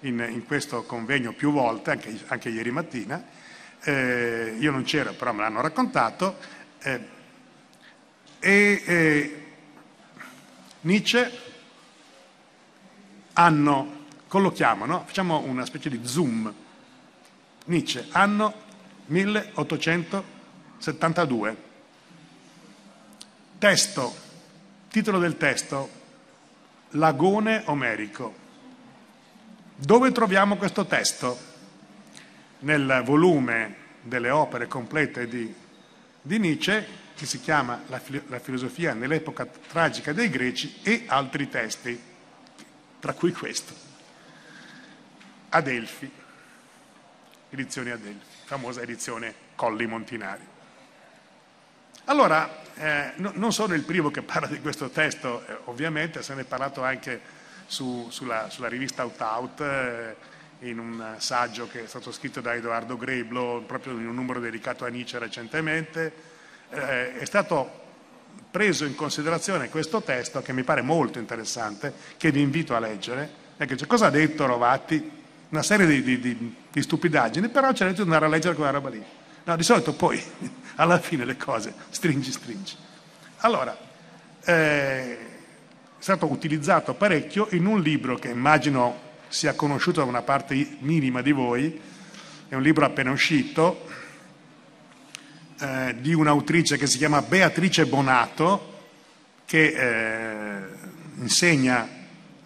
[0.00, 3.22] in, in, questo convegno più volte, anche, anche ieri mattina.
[3.84, 6.36] Eh, io non c'ero, però me l'hanno raccontato
[6.82, 7.00] eh,
[8.40, 9.42] e eh,
[10.80, 11.30] Nietzsche
[13.34, 15.04] hanno, collochiamo, no?
[15.06, 16.52] facciamo una specie di zoom,
[17.66, 18.52] Nietzsche, anno
[19.06, 21.70] 1872.
[23.58, 24.14] Testo,
[24.90, 26.00] titolo del testo,
[26.90, 28.40] Lagone omerico.
[29.76, 31.38] Dove troviamo questo testo?
[32.60, 35.61] Nel volume delle opere complete di,
[36.22, 42.00] di Nietzsche, che si chiama la, la filosofia nell'epoca tragica dei greci e altri testi,
[43.00, 43.74] tra cui questo.
[45.50, 46.10] Adelfi,
[47.50, 50.46] edizione Adelfi, famosa edizione Colli Montinari.
[52.06, 56.34] Allora, eh, no, non sono il primo che parla di questo testo, eh, ovviamente se
[56.34, 57.20] ne è parlato anche
[57.66, 60.16] su, sulla, sulla, rivista Out Out, eh,
[60.62, 64.84] in un saggio che è stato scritto da Edoardo Greblo, proprio in un numero dedicato
[64.84, 66.12] a Nietzsche recentemente.
[66.70, 67.80] Eh, è stato
[68.50, 73.28] preso in considerazione questo testo, che mi pare molto interessante, che vi invito a leggere,
[73.56, 75.20] perché c'è cosa ha detto Rovatti?
[75.48, 78.88] Una serie di, di, di, di stupidaggini, però c'è di andare a leggere quella roba
[78.88, 79.04] lì.
[79.44, 80.22] No, di solito poi,
[80.76, 82.74] alla fine, le cose stringi, stringi.
[83.38, 83.76] Allora,
[84.44, 85.18] eh, è
[85.98, 91.32] stato utilizzato parecchio in un libro che immagino sia conosciuto da una parte minima di
[91.32, 91.80] voi,
[92.48, 93.88] è un libro appena uscito,
[95.58, 98.88] eh, di un'autrice che si chiama Beatrice Bonato,
[99.46, 100.62] che eh,
[101.16, 101.88] insegna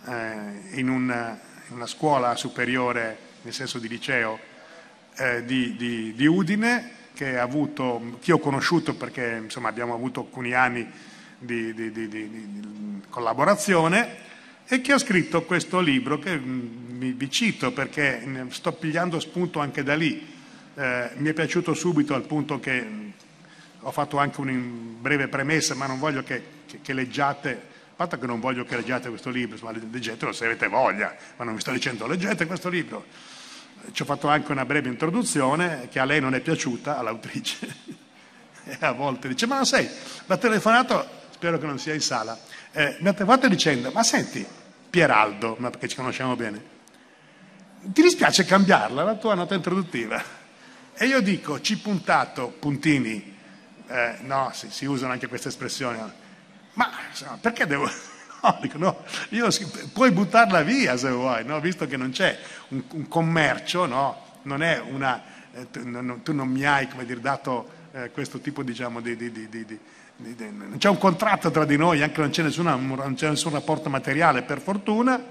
[0.07, 4.39] eh, in, una, in, una, scuola superiore, nel senso di liceo,
[5.17, 10.53] eh, di, di, di, Udine, che, avuto, che ho conosciuto perché insomma, abbiamo avuto alcuni
[10.53, 10.89] anni
[11.37, 14.26] di, di, collaborazione
[14.69, 19.83] e che ha scritto questo libro che mm, vi cito perché sto pigliando spunto anche
[19.83, 20.35] da lì.
[20.75, 23.09] Eh, mi è piaciuto subito al punto che mm,
[23.81, 28.19] ho fatto anche una breve premessa, ma non voglio che, che, che leggiate, a parte
[28.19, 31.61] che non voglio che leggiate questo libro, ma leggetelo se avete voglia, ma non vi
[31.61, 33.05] sto dicendo leggete questo libro.
[33.93, 37.77] Ci ho fatto anche una breve introduzione che a lei non è piaciuta, all'autrice,
[38.65, 39.89] e a volte dice ma sei,
[40.27, 42.39] l'ha telefonato spero che non sia in sala,
[42.73, 44.45] eh, mi ha telefonato dicendo, ma senti,
[44.89, 46.75] Pieraldo, ma perché ci conosciamo bene,
[47.83, 50.23] ti dispiace cambiarla la tua nota introduttiva?
[50.95, 53.37] E io dico, ci puntato, puntini,
[53.87, 55.99] eh, no, si, si, usano anche queste espressioni,
[56.73, 57.89] ma insomma, perché devo...
[58.43, 59.49] No, dico, no, io,
[59.93, 61.59] puoi buttarla via se vuoi, no?
[61.59, 64.39] visto che non c'è un, un commercio, no?
[64.43, 65.21] non è una,
[65.53, 69.17] eh, tu, non, tu, non mi hai come dire, dato eh, questo tipo diciamo, di,
[69.17, 69.79] di, di, di
[70.17, 73.89] non c'è un contratto tra di noi, anche non c'è, nessuna, non c'è nessun rapporto
[73.89, 75.23] materiale per fortuna,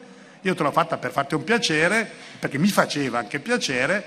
[0.41, 4.03] io te l'ho fatta per farti un piacere, perché mi faceva anche piacere,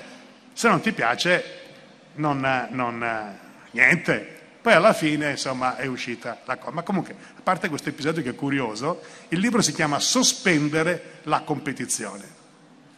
[0.52, 1.44] se non ti piace
[2.14, 3.36] non, non
[3.72, 4.36] niente.
[4.60, 6.72] Poi alla fine insomma è uscita la cosa.
[6.72, 11.40] Ma comunque, a parte questo episodio che è curioso, il libro si chiama Sospendere la
[11.40, 12.24] competizione.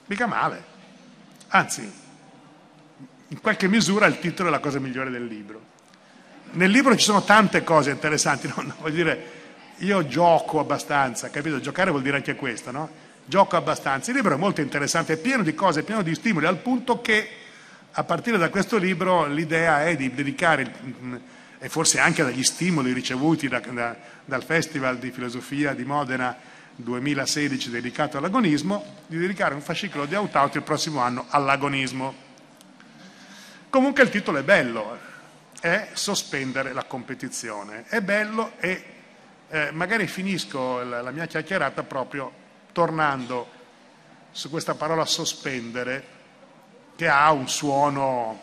[0.07, 0.65] Mica male.
[1.49, 1.91] Anzi,
[3.33, 5.79] in qualche misura il titolo è la cosa migliore del libro
[6.53, 8.63] nel libro ci sono tante cose interessanti, no?
[8.63, 9.39] No, vuol dire,
[9.79, 11.61] io gioco abbastanza, capito?
[11.61, 12.89] Giocare vuol dire anche questo, no?
[13.25, 14.11] Gioco abbastanza.
[14.11, 17.01] Il libro è molto interessante, è pieno di cose, è pieno di stimoli, al punto
[17.01, 17.29] che
[17.93, 20.73] a partire da questo libro l'idea è di dedicare,
[21.59, 26.37] e forse anche dagli stimoli ricevuti da, da, dal Festival di Filosofia di Modena
[26.77, 32.29] 2016 dedicato all'agonismo, di dedicare un fascicolo di Autauti il prossimo anno all'agonismo.
[33.71, 34.99] Comunque il titolo è bello,
[35.61, 37.85] è sospendere la competizione.
[37.87, 38.85] È bello e
[39.49, 42.33] eh, magari finisco la, la mia chiacchierata proprio
[42.73, 43.49] tornando
[44.33, 46.19] su questa parola sospendere
[46.97, 48.41] che ha un suono,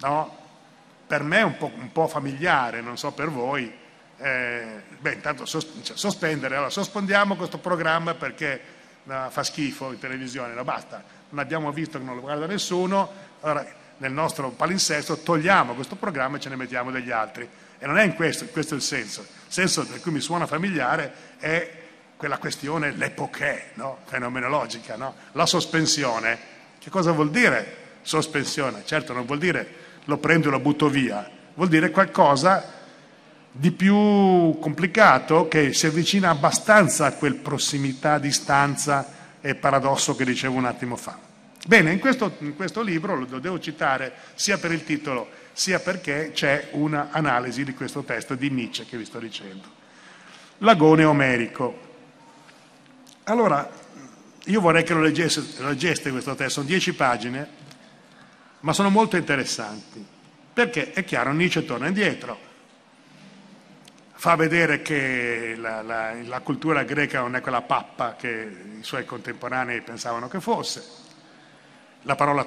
[0.00, 0.38] no?
[1.06, 3.72] per me un po', un po', familiare, non so per voi.
[4.18, 8.60] Eh, beh, intanto sos- cioè, sospendere, allora sospendiamo questo programma perché
[9.04, 13.10] no, fa schifo in televisione, no basta, non abbiamo visto che non lo guarda nessuno,
[13.40, 17.48] allora nel nostro palinsesto, togliamo questo programma e ce ne mettiamo degli altri.
[17.78, 19.20] E non è in questo, questo è il senso.
[19.20, 21.78] Il senso per cui mi suona familiare è
[22.16, 23.98] quella questione, l'epoché no?
[24.04, 25.14] fenomenologica, no?
[25.32, 26.38] la sospensione.
[26.78, 28.82] Che cosa vuol dire sospensione?
[28.84, 32.78] Certo non vuol dire lo prendo e lo butto via, vuol dire qualcosa
[33.52, 40.56] di più complicato che si avvicina abbastanza a quel prossimità, distanza e paradosso che dicevo
[40.56, 41.29] un attimo fa.
[41.66, 46.30] Bene, in questo, in questo libro lo devo citare sia per il titolo sia perché
[46.32, 49.68] c'è un'analisi di questo testo di Nietzsche che vi sto dicendo.
[50.58, 51.88] L'agone omerico.
[53.24, 53.70] Allora,
[54.44, 57.48] io vorrei che lo leggeste, leggeste questo testo, sono dieci pagine,
[58.60, 60.04] ma sono molto interessanti,
[60.52, 62.38] perché è chiaro, Nietzsche torna indietro,
[64.12, 69.04] fa vedere che la, la, la cultura greca non è quella pappa che i suoi
[69.04, 70.99] contemporanei pensavano che fosse,
[72.02, 72.46] la parola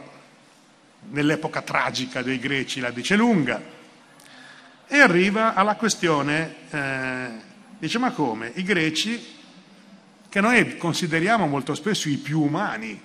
[1.10, 3.62] nell'epoca tragica dei greci la dice lunga,
[4.88, 7.30] e arriva alla questione, eh,
[7.78, 8.52] dice ma come?
[8.56, 9.42] I greci,
[10.30, 13.02] che noi consideriamo molto spesso i più umani,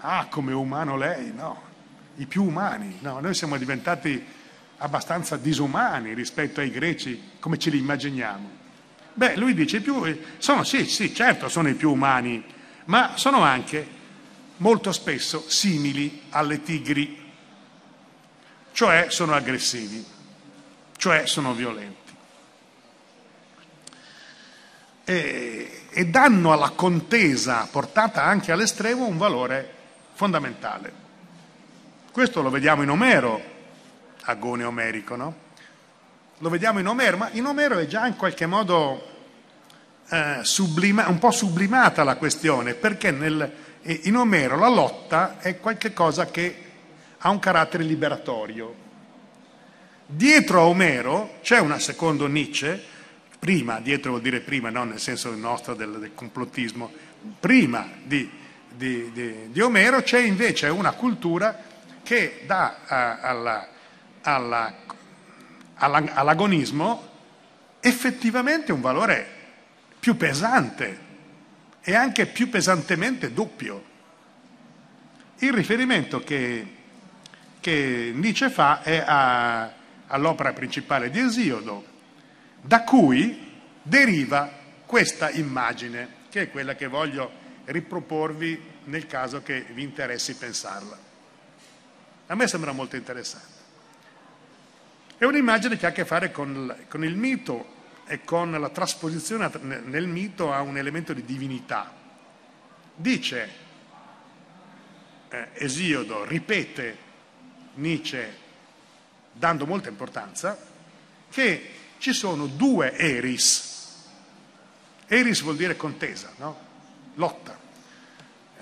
[0.00, 1.62] ah come umano lei, no,
[2.16, 4.24] i più umani, no, noi siamo diventati
[4.78, 8.62] abbastanza disumani rispetto ai greci come ce li immaginiamo.
[9.14, 10.02] Beh, lui dice, più,
[10.38, 12.44] sono, sì, sì, certo sono i più umani,
[12.86, 13.93] ma sono anche
[14.58, 17.32] molto spesso simili alle tigri,
[18.72, 20.04] cioè sono aggressivi,
[20.96, 22.12] cioè sono violenti.
[25.04, 29.72] E, e danno alla contesa portata anche all'estremo un valore
[30.14, 31.02] fondamentale.
[32.10, 33.42] Questo lo vediamo in Omero,
[34.22, 35.42] agone omerico, no?
[36.38, 39.10] Lo vediamo in Omero, ma in Omero è già in qualche modo
[40.08, 43.52] eh, sublima, un po' sublimata la questione, perché nel,
[43.86, 46.62] in Omero la lotta è qualcosa che
[47.18, 48.82] ha un carattere liberatorio.
[50.06, 52.82] Dietro a Omero c'è una, secondo Nietzsche,
[53.38, 56.92] prima, dietro vuol dire prima, non nel senso nostro del, del complottismo,
[57.38, 58.30] prima di,
[58.70, 61.62] di, di, di, Omero c'è invece una cultura
[62.02, 63.68] che dà a, alla,
[64.22, 64.74] alla,
[65.74, 67.12] alla, all'agonismo
[67.80, 69.26] effettivamente un valore
[70.00, 71.12] più pesante
[71.86, 73.92] e anche più pesantemente doppio.
[75.38, 76.66] Il riferimento che,
[77.60, 79.70] che Nietzsche fa è a,
[80.06, 81.84] all'opera principale di Esiodo,
[82.62, 84.50] da cui deriva
[84.86, 87.30] questa immagine, che è quella che voglio
[87.66, 90.98] riproporvi nel caso che vi interessi pensarla.
[92.28, 93.52] A me sembra molto interessante.
[95.18, 97.73] È un'immagine che ha a che fare con, con il mito
[98.06, 101.92] e con la trasposizione nel mito a un elemento di divinità.
[102.94, 103.48] Dice
[105.28, 106.96] eh, Esiodo, ripete
[107.74, 108.38] Nietzsche,
[109.32, 110.56] dando molta importanza,
[111.30, 113.72] che ci sono due eris.
[115.06, 116.58] Eris vuol dire contesa, no?
[117.14, 117.58] lotta.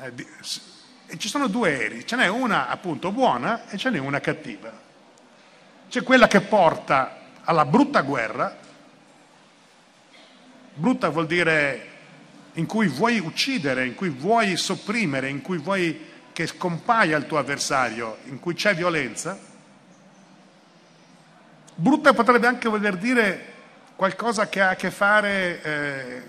[0.01, 0.27] Eh, di,
[1.07, 4.73] e ci sono due eris, ce n'è una appunto buona e ce n'è una cattiva.
[5.91, 8.57] C'è quella che porta alla brutta guerra
[10.75, 11.89] Brutta vuol dire
[12.55, 17.39] in cui vuoi uccidere, in cui vuoi sopprimere, in cui vuoi che scompaia il tuo
[17.39, 19.39] avversario, in cui c'è violenza.
[21.75, 23.53] Brutta potrebbe anche voler dire
[23.97, 26.23] qualcosa che ha a che fare eh,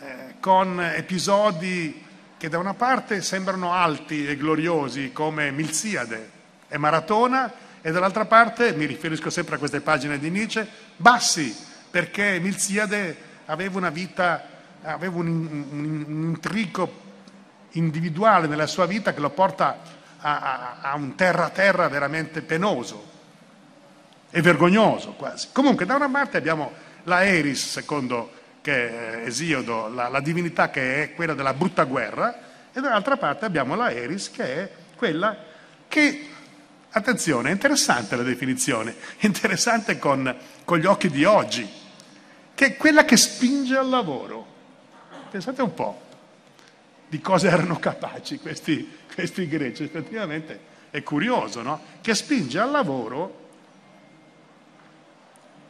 [0.00, 2.02] eh, con episodi
[2.36, 6.30] che da una parte sembrano alti e gloriosi come Milziade
[6.68, 11.54] e Maratona e dall'altra parte, mi riferisco sempre a queste pagine di Nietzsche, bassi
[11.90, 14.44] perché Milziade aveva una vita,
[14.82, 17.02] aveva un, un, un intrico
[17.72, 19.78] individuale nella sua vita che lo porta
[20.18, 23.12] a, a, a un terra-terra veramente penoso
[24.30, 25.48] e vergognoso quasi.
[25.52, 26.72] Comunque da una parte abbiamo
[27.04, 32.34] la Eris, secondo che Esiodo, la, la, divinità che è quella della brutta guerra,
[32.72, 35.36] e dall'altra parte abbiamo la Eris che è quella
[35.86, 36.28] che,
[36.90, 40.34] attenzione, è interessante la definizione, interessante con,
[40.64, 41.70] con gli occhi di oggi,
[42.54, 44.52] che è quella che spinge al lavoro.
[45.30, 46.02] Pensate un po'
[47.08, 51.80] di cosa erano capaci questi, questi greci, effettivamente è curioso, no?
[52.00, 53.48] Che spinge al lavoro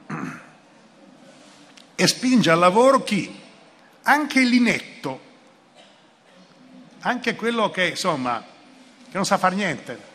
[1.94, 3.40] e spinge al lavoro chi?
[4.02, 5.20] Anche l'inetto,
[7.00, 8.44] anche quello che insomma,
[9.04, 10.12] che non sa fare niente.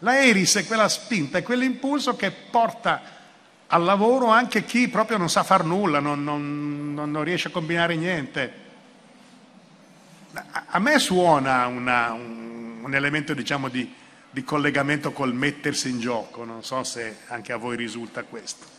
[0.00, 3.15] La eris è quella spinta, è quell'impulso che porta
[3.68, 7.96] al lavoro anche chi proprio non sa far nulla, non, non, non riesce a combinare
[7.96, 8.64] niente.
[10.66, 13.92] A me suona una, un, un, elemento diciamo, di,
[14.30, 18.74] di collegamento col mettersi in gioco, non so se anche a voi risulta questo.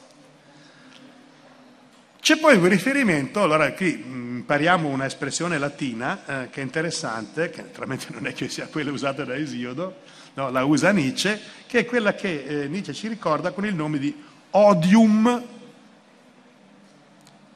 [2.20, 8.08] C'è poi un riferimento, allora qui impariamo un'espressione latina eh, che è interessante, che naturalmente
[8.10, 10.02] non è che sia quella usata da Esiodo,
[10.34, 13.98] no, la usa Nietzsche, che è quella che eh, Nietzsche ci ricorda con il nome
[13.98, 14.14] di
[14.52, 15.45] odium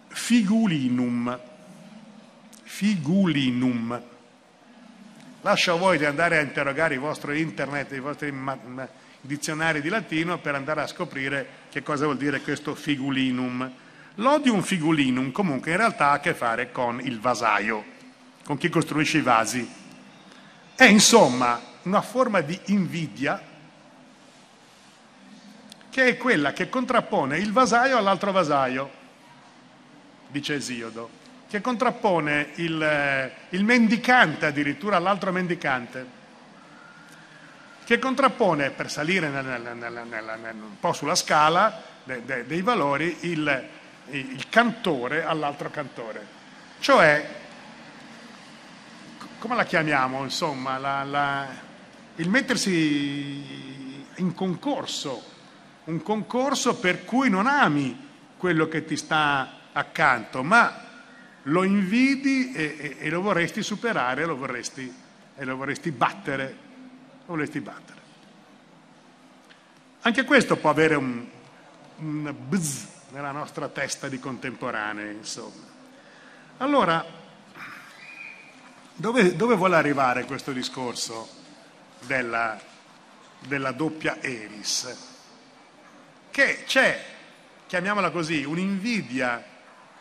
[0.07, 1.39] figulinum.
[2.63, 4.01] Figulinum.
[5.41, 8.33] Lascio a voi di andare a interrogare i vostri internet, i vostri
[9.21, 13.71] dizionari di latino per andare a scoprire che cosa vuol dire questo figulinum.
[14.15, 17.83] L'odium figulinum comunque in realtà ha a che fare con il vasaio,
[18.43, 19.67] con chi costruisce i vasi.
[20.75, 23.41] È insomma una forma di invidia
[25.91, 28.89] che è quella che contrappone il vasaio all'altro vasaio,
[30.29, 31.09] dice Esiodo,
[31.47, 36.19] che contrappone il, eh, il mendicante addirittura all'altro mendicante.
[37.83, 43.17] che contrappone per salire nel, nel, nel, un po' sulla scala de, de, dei valori
[43.21, 43.67] il,
[44.11, 46.25] il cantore all'altro cantore.
[46.79, 47.27] Cioè,
[49.39, 51.47] come la chiamiamo, insomma, la, la,
[52.15, 55.30] il mettersi in concorso,
[55.85, 60.89] un concorso per cui non ami quello che ti sta accanto, ma
[61.43, 64.93] lo invidi e, e, e lo vorresti superare, lo vorresti,
[65.35, 66.57] e lo vorresti battere,
[67.25, 67.99] lo vorresti battere.
[70.01, 71.25] Anche questo può avere un,
[71.97, 75.69] un bzz nella nostra testa di contemporanei, insomma.
[76.57, 77.05] Allora,
[78.95, 81.29] dove, dove vuole arrivare questo discorso
[82.05, 82.59] della,
[83.39, 85.09] della doppia Eris?
[86.31, 87.03] Che c'è,
[87.67, 89.43] chiamiamola così, un'invidia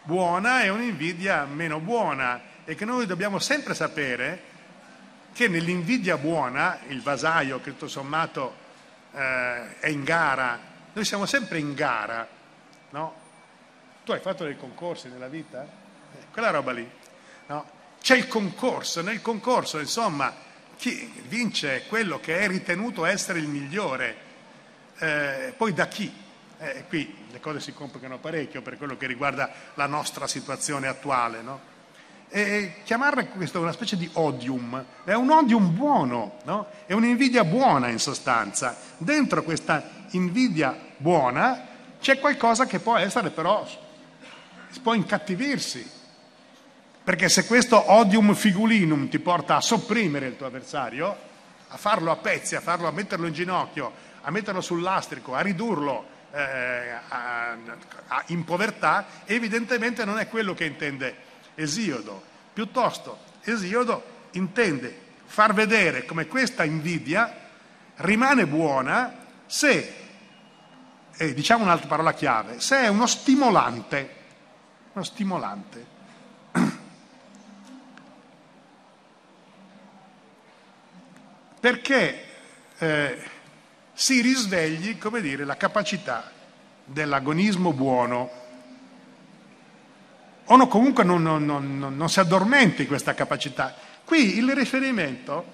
[0.04, 4.42] buona e un'invidia meno buona e che noi dobbiamo sempre sapere
[5.32, 8.54] che nell'invidia buona, il vasaio che tutto sommato
[9.12, 10.58] eh, è in gara,
[10.92, 12.26] noi siamo sempre in gara,
[12.90, 13.14] no?
[14.04, 15.66] Tu hai fatto dei concorsi nella vita?
[16.30, 16.88] Quella roba lì,
[17.46, 17.70] no?
[18.00, 20.32] C'è il concorso, nel concorso insomma
[20.76, 24.28] chi vince quello che è ritenuto essere il migliore,
[25.00, 26.12] eh, poi da chi?
[26.58, 31.40] Eh, qui le cose si complicano parecchio per quello che riguarda la nostra situazione attuale.
[31.40, 31.60] No?
[32.28, 36.66] E chiamarla questo una specie di odium, è un odium buono, no?
[36.86, 38.76] è un'invidia buona in sostanza.
[38.98, 41.66] Dentro questa invidia buona
[41.98, 43.66] c'è qualcosa che può essere però,
[44.82, 45.98] può incattivirsi.
[47.02, 51.16] Perché se questo odium figulinum ti porta a sopprimere il tuo avversario,
[51.68, 55.40] a farlo a pezzi, a, farlo, a metterlo in ginocchio, a metterlo sul lastrico, a
[55.40, 57.56] ridurlo, eh, a,
[58.08, 62.22] a, in povertà, evidentemente non è quello che intende Esiodo.
[62.52, 67.48] Piuttosto Esiodo intende far vedere come questa invidia
[67.96, 69.14] rimane buona
[69.46, 69.94] se,
[71.16, 74.16] eh, diciamo un'altra parola chiave, se è uno stimolante,
[74.92, 75.98] uno stimolante.
[81.60, 82.24] Perché
[82.78, 83.29] eh,
[84.00, 86.32] si risvegli, come dire, la capacità
[86.86, 88.30] dell'agonismo buono
[90.46, 93.74] o no, comunque non, non, non, non, si addormenti questa capacità.
[94.02, 95.44] Qui il riferimento,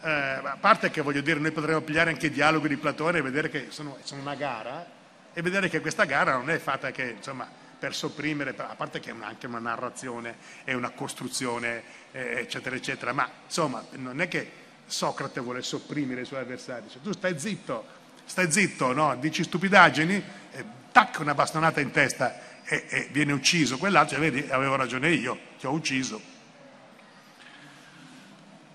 [0.00, 3.22] eh, a parte che voglio dire, noi potremmo pigliare anche i dialoghi di Platone e
[3.22, 4.86] vedere che sono, sono una gara
[5.32, 9.10] e vedere che questa gara non è fatta che, insomma, per sopprimere, a parte che
[9.10, 11.82] è anche una narrazione e una costruzione,
[12.12, 17.00] eh, eccetera, eccetera, ma insomma non è che Socrate vuole sopprimere i suoi avversari, cioè,
[17.02, 17.84] tu stai zitto,
[18.24, 19.16] stai zitto, no?
[19.16, 20.22] dici stupidaggini,
[20.52, 25.38] eh, tac, una bastonata in testa e, e viene ucciso, quell'altro, vedi, avevo ragione io,
[25.58, 26.32] ti ho ucciso.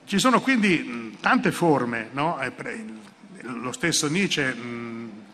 [0.05, 2.39] Ci sono quindi tante forme, no?
[3.41, 4.55] lo stesso Nietzsche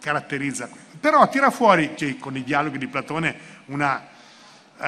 [0.05, 0.69] caratterizza,
[0.99, 4.05] però tira fuori che, con i dialoghi di Platone una,
[4.78, 4.86] uh,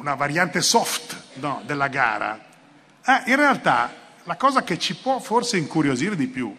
[0.00, 2.46] una variante soft no, della gara.
[3.04, 3.92] Eh, in realtà
[4.28, 6.54] la cosa che ci può forse incuriosire di più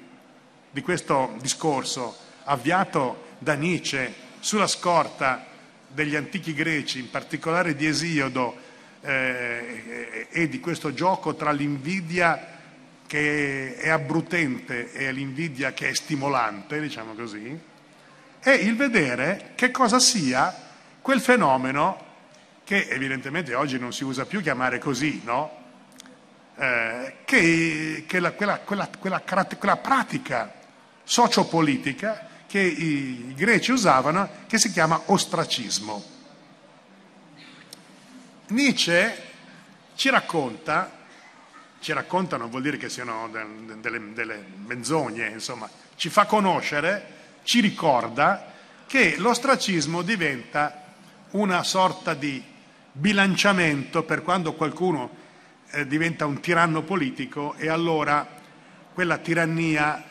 [0.72, 5.46] di questo discorso avviato da Nietzsche sulla scorta
[5.88, 8.58] degli antichi greci, in particolare di Esiodo,
[9.02, 12.58] eh, e di questo gioco tra l'invidia
[13.06, 17.60] che è abbrutente e l'invidia che è stimolante, diciamo così,
[18.40, 20.56] è il vedere che cosa sia
[21.04, 22.08] quel fenomeno
[22.64, 25.59] che evidentemente oggi non si usa più chiamare così, no?
[26.60, 30.54] Eh, che, che la, quella, quella, quella, quella pratica
[31.06, 36.04] sociopolitica che i, greci usavano, che si chiama ostracismo.
[38.48, 39.24] Nietzsche
[39.96, 40.92] ci racconta,
[41.80, 47.62] ci racconta non vuol dire che siano delle, delle menzogne, insomma, ci fa conoscere, ci
[47.62, 48.52] ricorda
[48.86, 50.96] che l'ostracismo diventa
[51.32, 52.44] una sorta di
[52.92, 55.19] bilanciamento per quando qualcuno
[55.72, 58.28] eh, diventa un tiranno politico e allora
[58.94, 60.04] quella tirannia,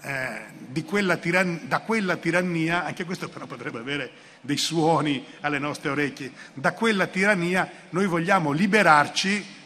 [0.00, 5.90] eh, quella tirannia, da quella tirannia, anche questo però potrebbe avere dei suoni alle nostre
[5.90, 9.60] orecchie, da quella tirannia noi vogliamo liberarci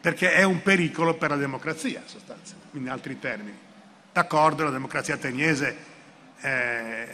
[0.00, 3.56] perché è un pericolo per la democrazia, in sostanza, in altri termini.
[4.12, 5.76] D'accordo, la democrazia ateniese
[6.40, 7.08] eh,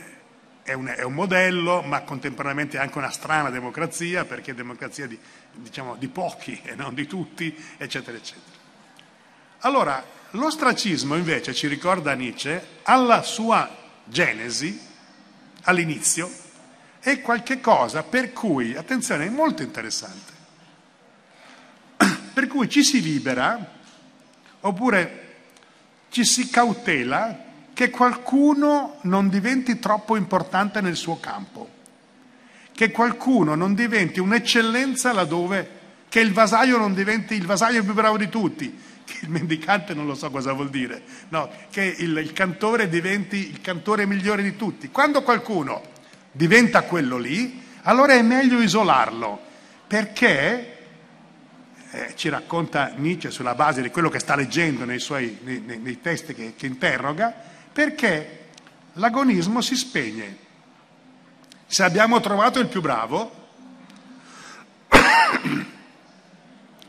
[0.62, 5.18] è, un, è, un, modello, ma contemporaneamente è anche una strana democrazia, perché democrazia di,
[5.56, 8.56] diciamo, di pochi e non di tutti, eccetera, eccetera.
[9.60, 13.68] Allora, l'ostracismo invece ci ricorda Nietzsche, alla sua
[14.04, 14.78] genesi,
[15.62, 16.30] all'inizio,
[17.00, 20.32] è qualcosa per cui, attenzione, è molto interessante,
[22.32, 23.74] per cui ci si libera,
[24.60, 25.24] oppure
[26.10, 31.68] ci si cautela che qualcuno non diventi troppo importante nel suo campo,
[32.76, 35.70] che qualcuno non diventi un'eccellenza laddove,
[36.10, 40.04] che il vasaio non diventi il vasaio più bravo di tutti, che il mendicante non
[40.06, 44.56] lo so cosa vuol dire, no, che il, il cantore diventi il cantore migliore di
[44.56, 44.90] tutti.
[44.90, 45.80] Quando qualcuno
[46.30, 49.40] diventa quello lì, allora è meglio isolarlo,
[49.86, 50.76] perché
[51.92, 55.78] eh, ci racconta Nietzsche sulla base di quello che sta leggendo nei, suoi, nei, nei,
[55.78, 57.34] nei testi che, che interroga,
[57.72, 58.48] perché
[58.92, 60.44] l'agonismo si spegne.
[61.68, 63.48] Se abbiamo trovato il più bravo,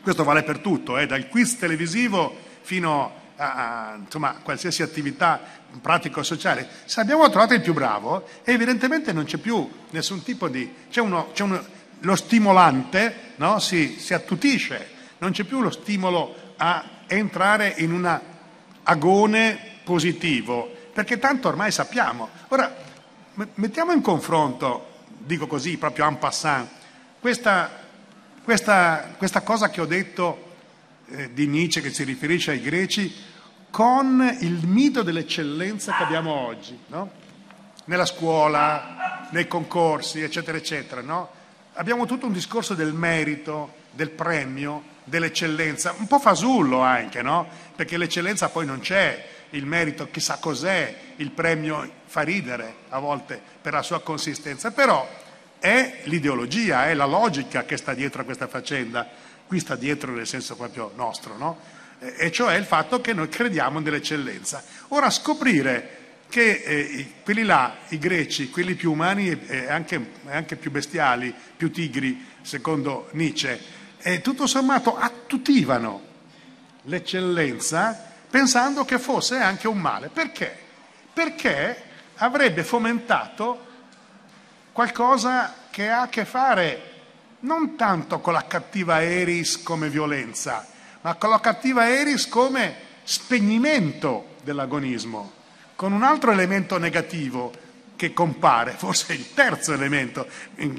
[0.03, 5.41] questo vale per tutto, eh, dal quiz televisivo fino a, a insomma, qualsiasi attività
[5.81, 10.71] pratico-sociale, se abbiamo trovato il più bravo, evidentemente non c'è più nessun tipo di...
[10.91, 11.65] c'è, uno, c'è uno,
[12.01, 13.57] lo stimolante no?
[13.57, 18.19] si, si attutisce, non c'è più lo stimolo a entrare in un
[18.83, 22.29] agone positivo, perché tanto ormai sappiamo.
[22.49, 22.85] Ora,
[23.55, 26.69] mettiamo in confronto, dico così proprio en passant,
[27.19, 27.69] questa,
[28.43, 30.55] questa, questa cosa che ho detto
[31.07, 33.13] eh, di Nietzsche che si riferisce ai greci
[33.69, 37.11] con il mito dell'eccellenza che abbiamo oggi, no?
[37.85, 41.01] nella scuola, nei concorsi, eccetera, eccetera.
[41.01, 41.29] No?
[41.73, 47.47] Abbiamo tutto un discorso del merito, del premio, dell'eccellenza, un po' fasullo anche, no?
[47.75, 53.41] perché l'eccellenza poi non c'è, il merito chissà cos'è, il premio fa ridere a volte
[53.61, 55.07] per la sua consistenza, però
[55.59, 59.07] è l'ideologia, è la logica che sta dietro a questa faccenda,
[59.47, 61.59] qui sta dietro nel senso proprio nostro, no?
[61.99, 64.63] e cioè il fatto che noi crediamo nell'eccellenza.
[64.89, 65.95] Ora scoprire
[66.29, 71.71] che eh, quelli là, i greci, quelli più umani e anche, anche più bestiali, più
[71.71, 73.59] tigri, secondo Nietzsche,
[73.99, 76.01] eh, tutto sommato attutivano
[76.83, 80.09] l'eccellenza pensando che fosse anche un male.
[80.09, 80.55] Perché?
[81.13, 81.83] Perché
[82.15, 83.65] avrebbe fomentato
[84.71, 86.93] qualcosa che ha a che fare
[87.39, 90.67] non tanto con la cattiva eris come violenza,
[91.01, 95.31] ma con la cattiva eris come spegnimento dell'agonismo,
[95.75, 97.51] con un altro elemento negativo
[97.95, 100.27] che compare, forse il terzo elemento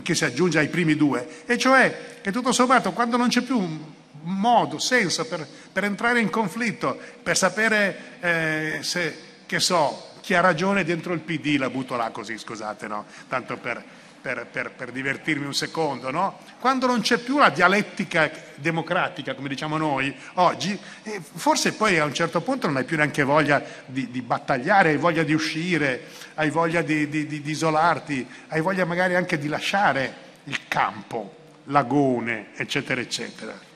[0.03, 3.97] che si aggiunge ai primi due, e cioè che tutto sommato quando non c'è più
[4.29, 9.17] modo, senso per, per entrare in conflitto, per sapere eh, se,
[9.47, 13.07] che so, chi ha ragione dentro il PD, la butto là così, scusate, no?
[13.29, 13.83] Tanto per,
[14.21, 16.39] per, per, per, divertirmi un secondo, no?
[16.61, 22.05] Quando non c'è più la dialettica democratica, come diciamo noi oggi, eh, forse poi a
[22.05, 26.03] un certo punto non hai più neanche voglia di, di battagliare, hai voglia di uscire,
[26.35, 32.49] hai voglia di, di, di, isolarti, hai voglia magari anche di lasciare il campo, l'agone,
[32.55, 33.68] eccetera, eccetera.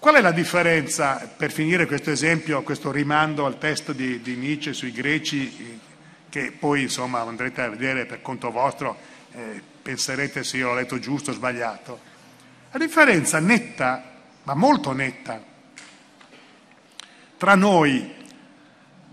[0.00, 4.72] Qual è la differenza, per finire questo esempio, questo rimando al testo di, di Nietzsche
[4.72, 5.78] sui greci,
[6.30, 8.96] che poi insomma andrete a vedere per conto vostro,
[9.32, 12.00] eh, penserete se io l'ho letto giusto o sbagliato.
[12.70, 15.44] La differenza netta, ma molto netta,
[17.36, 18.14] tra noi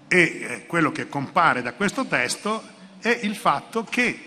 [0.07, 2.63] e eh, quello che compare da questo testo
[2.99, 4.19] è il fatto che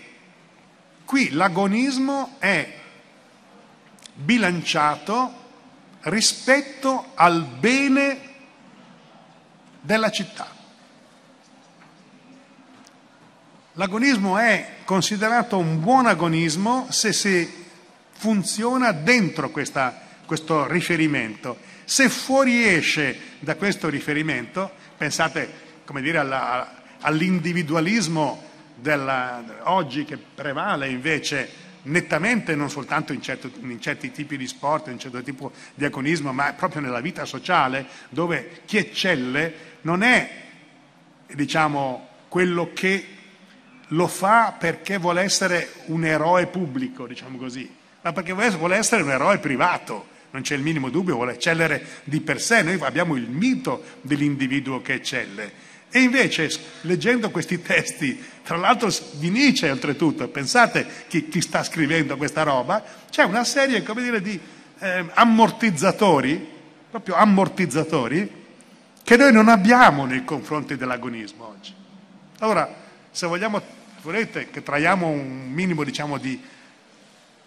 [1.05, 2.71] qui l'agonismo è
[4.13, 5.40] bilanciato
[6.01, 8.29] rispetto al bene
[9.81, 10.59] della città.
[13.73, 17.65] L'agonismo è considerato un buon agonismo se si
[18.11, 21.57] funziona dentro questa, questo riferimento.
[21.85, 31.49] Se fuoriesce da questo riferimento, pensate dire, alla, all'individualismo della, oggi che prevale invece
[31.83, 36.31] nettamente non soltanto in, certo, in, certi tipi di sport, in certo tipo di agonismo,
[36.31, 40.29] ma proprio nella vita sociale, dove chi eccelle non è
[41.33, 43.05] diciamo, quello che
[43.87, 47.69] lo fa perché vuole essere un eroe pubblico, diciamo così,
[48.01, 52.21] ma perché vuole essere un eroe privato, non c'è il minimo dubbio, vuole eccellere di
[52.21, 55.69] per sé, noi abbiamo il mito dell'individuo che eccelle.
[55.91, 56.49] E invece,
[56.81, 62.83] leggendo questi testi, tra l'altro di Nietzsche oltretutto, pensate chi, chi sta scrivendo questa roba,
[63.09, 64.39] c'è una serie, come dire, di
[64.79, 66.47] eh, ammortizzatori,
[66.89, 68.39] proprio ammortizzatori,
[69.03, 71.73] che noi non abbiamo nei confronti dell'agonismo oggi.
[72.39, 72.73] Allora,
[73.11, 73.61] se vogliamo
[74.01, 76.41] volete che traiamo un minimo diciamo, di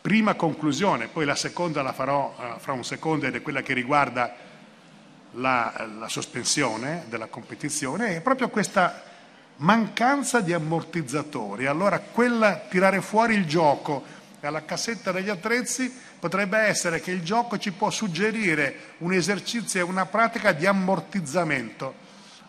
[0.00, 3.72] prima conclusione, poi la seconda la farò uh, fra un secondo ed è quella che
[3.72, 4.34] riguarda
[5.34, 9.02] la, la sospensione della competizione, è proprio questa
[9.56, 11.66] mancanza di ammortizzatori.
[11.66, 14.02] Allora quella tirare fuori il gioco
[14.40, 19.82] dalla cassetta degli attrezzi potrebbe essere che il gioco ci può suggerire un esercizio e
[19.82, 22.02] una pratica di ammortizzamento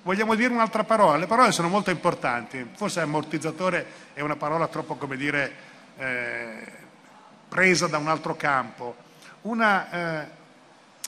[0.05, 1.17] Vogliamo dire un'altra parola?
[1.17, 5.51] Le parole sono molto importanti, forse ammortizzatore è una parola troppo, come dire,
[5.97, 6.63] eh,
[7.49, 8.95] presa da un altro campo.
[9.41, 10.27] Una, eh,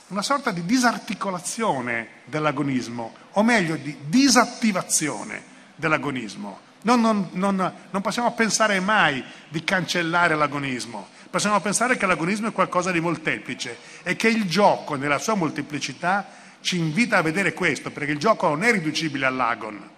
[0.08, 6.66] una sorta di disarticolazione dell'agonismo, o meglio di disattivazione dell'agonismo.
[6.82, 12.52] Non, non, non, non, possiamo pensare mai di cancellare l'agonismo, possiamo pensare che l'agonismo è
[12.52, 16.26] qualcosa di molteplice e che il gioco nella sua molteplicità
[16.60, 19.90] ci invita a vedere questo, perché il gioco non è riducibile all'agon.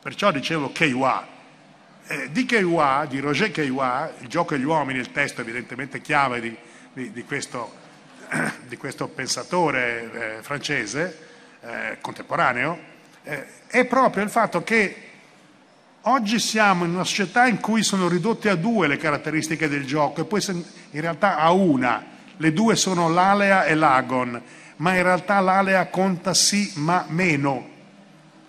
[0.00, 1.32] Perciò dicevo Keiwa.
[2.06, 6.40] Eh, di Keiwa, di Roger Keiwa, il gioco e gli uomini, il testo evidentemente chiave
[6.40, 6.56] di,
[6.92, 7.74] di, di, questo,
[8.66, 11.18] di questo, pensatore eh, francese
[11.60, 12.78] eh, contemporaneo,
[13.22, 15.04] eh, è proprio il fatto che
[16.06, 20.20] Oggi siamo in una società in cui sono ridotte a due le caratteristiche del gioco
[20.20, 20.42] e poi
[20.90, 22.04] in realtà a una.
[22.36, 24.38] Le due sono l'alea e l'agon,
[24.76, 27.70] ma in realtà l'alea conta sì ma meno.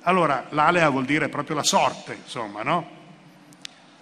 [0.02, 2.90] Allora l'alea vuol dire proprio la sorte, insomma, no?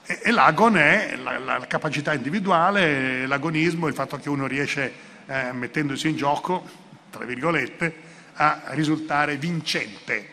[0.03, 4.91] E, e l'agon è la, la, capacità individuale, l'agonismo, il fatto che uno riesce,
[5.25, 6.63] eh, mettendosi in gioco,
[7.09, 7.95] tra virgolette,
[8.33, 10.29] a risultare vincente.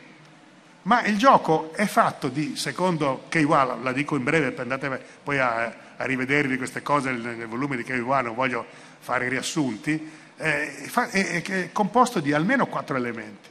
[0.82, 5.74] Ma il gioco è fatto di, secondo Keiwa, la dico in breve, andate poi a,
[5.96, 8.64] a rivedervi queste cose nel, nel volume di Keiwa, non voglio
[8.98, 13.48] fare riassunti, eh, è, è composto di almeno quattro elementi.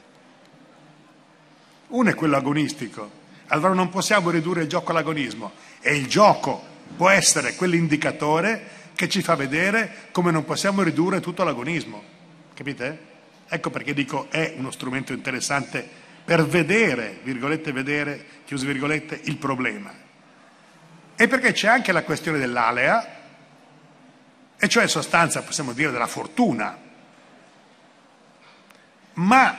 [1.88, 3.10] Uno è quello agonistico,
[3.46, 5.52] allora non possiamo ridurre il gioco all'agonismo.
[5.80, 6.62] E il gioco
[6.96, 12.02] può essere quell'indicatore che ci fa vedere come non possiamo ridurre tutto l'agonismo.
[12.52, 12.98] Capite?
[13.48, 15.88] Ecco perché dico è uno strumento interessante
[16.22, 19.90] per vedere, virgolette, vedere, chiuse virgolette, il problema.
[21.16, 23.18] E perché c'è anche la questione dell'alea,
[24.58, 26.76] e cioè sostanza possiamo dire della fortuna.
[29.14, 29.56] Ma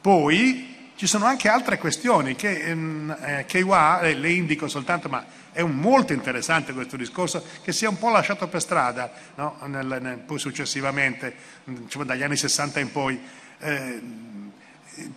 [0.00, 0.67] poi
[0.98, 5.62] ci sono anche altre questioni che ehm, eh, Keiwa, eh, le indico soltanto, ma è
[5.62, 9.58] molto interessante questo discorso, che si è un po' lasciato per strada, no?
[9.66, 11.32] nel, nel, poi successivamente,
[11.62, 13.20] diciamo, dagli anni 60 in poi.
[13.60, 14.02] Eh,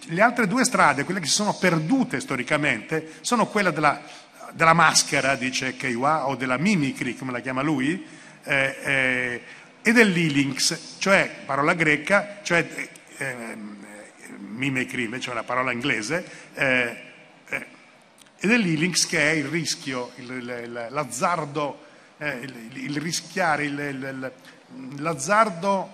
[0.06, 4.04] le altre due strade, quelle che si sono perdute storicamente, sono quella della,
[4.52, 8.06] della maschera, dice Keiwa, o della mimicry, come la chiama lui,
[8.44, 9.42] eh, eh,
[9.82, 13.80] e dell'ilinx, cioè parola greca, cioè eh, eh
[14.62, 16.98] mimicry invece è una parola inglese, eh,
[17.48, 17.66] eh,
[18.38, 21.86] e dell'ilinx che è il rischio, l'azzardo,
[22.20, 23.68] il, il, rischiare,
[24.98, 25.92] l'azzardo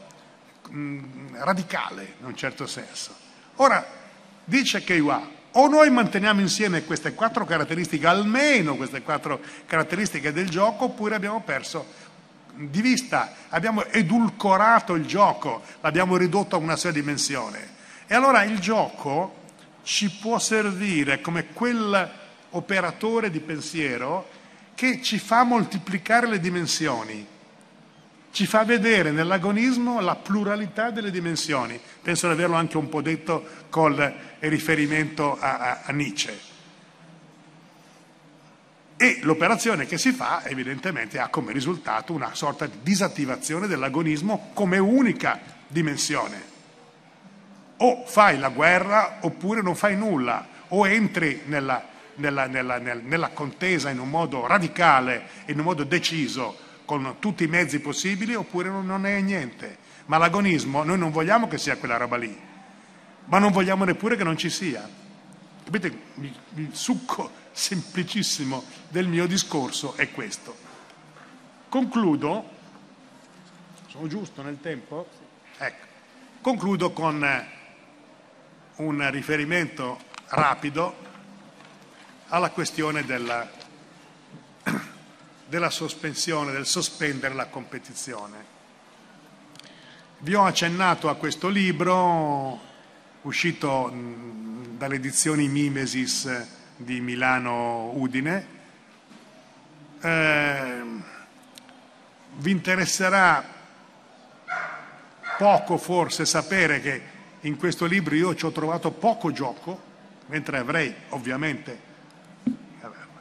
[0.69, 3.15] mm, radicale in un certo senso.
[3.55, 3.85] Ora,
[4.43, 10.85] dice Keiwa, o noi manteniamo insieme queste quattro caratteristiche, almeno queste quattro caratteristiche del gioco,
[10.85, 11.85] oppure abbiamo perso
[12.53, 17.75] di vista, abbiamo edulcorato il gioco, l'abbiamo ridotto a una sua dimensione.
[18.07, 19.35] E allora il gioco
[19.83, 22.11] ci può servire come quel
[22.51, 24.29] operatore di pensiero
[24.73, 27.35] che ci fa moltiplicare le dimensioni
[28.37, 31.79] ci fa vedere nell'agonismo la pluralità delle dimensioni.
[32.03, 36.39] Penso di averlo anche un po' detto col riferimento a, a, a Nietzsche.
[38.95, 44.77] E l'operazione che si fa evidentemente ha come risultato una sorta di disattivazione dell'agonismo come
[44.77, 46.56] unica dimensione.
[47.77, 53.89] O fai la guerra oppure non fai nulla, o entri nella, nella, nella, nella contesa
[53.89, 59.05] in un modo radicale, in un modo deciso con tutti i mezzi possibili oppure non
[59.05, 59.85] è niente.
[60.05, 62.35] Ma l'agonismo noi non vogliamo che sia quella roba lì,
[63.25, 64.87] ma non vogliamo neppure che non ci sia.
[65.63, 65.99] Capite?
[66.55, 70.55] Il succo semplicissimo del mio discorso è questo.
[71.69, 72.49] Concludo,
[73.87, 75.07] sono giusto nel tempo?
[75.57, 75.85] Ecco,
[76.39, 77.21] concludo con
[78.77, 81.05] un riferimento rapido
[82.29, 83.57] alla questione della
[85.47, 88.55] della sospensione, del sospendere la competizione.
[90.19, 92.59] Vi ho accennato a questo libro,
[93.21, 93.93] uscito
[94.71, 98.55] dalle edizioni Mimesis di Milano Udine.
[100.01, 100.81] Eh,
[102.37, 103.55] vi interesserà
[105.37, 107.01] poco forse sapere che
[107.41, 109.79] in questo libro io ci ho trovato poco gioco,
[110.27, 111.79] mentre avrei ovviamente,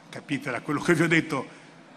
[0.09, 1.47] capite da quello che vi ho detto,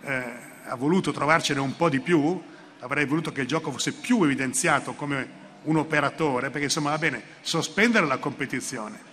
[0.03, 2.41] eh, ha voluto trovarcene un po' di più,
[2.81, 7.23] avrei voluto che il gioco fosse più evidenziato come un operatore, perché insomma va bene,
[7.41, 9.09] sospendere la competizione.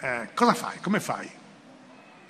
[0.00, 0.78] Eh, cosa fai?
[0.80, 1.28] Come fai?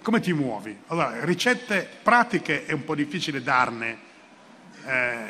[0.03, 0.79] Come ti muovi?
[0.87, 3.99] Allora, ricette pratiche è un po' difficile darne.
[4.87, 5.27] Eh,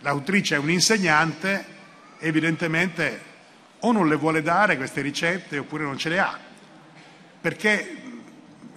[0.00, 1.73] l'autrice è un insegnante,
[2.18, 3.32] evidentemente
[3.80, 6.38] o non le vuole dare queste ricette oppure non ce le ha.
[7.40, 7.96] Perché,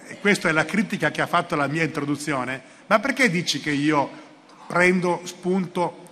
[0.06, 3.70] e questa è la critica che ha fatto la mia introduzione, ma perché dici che
[3.70, 4.26] io
[4.66, 6.06] prendo spunto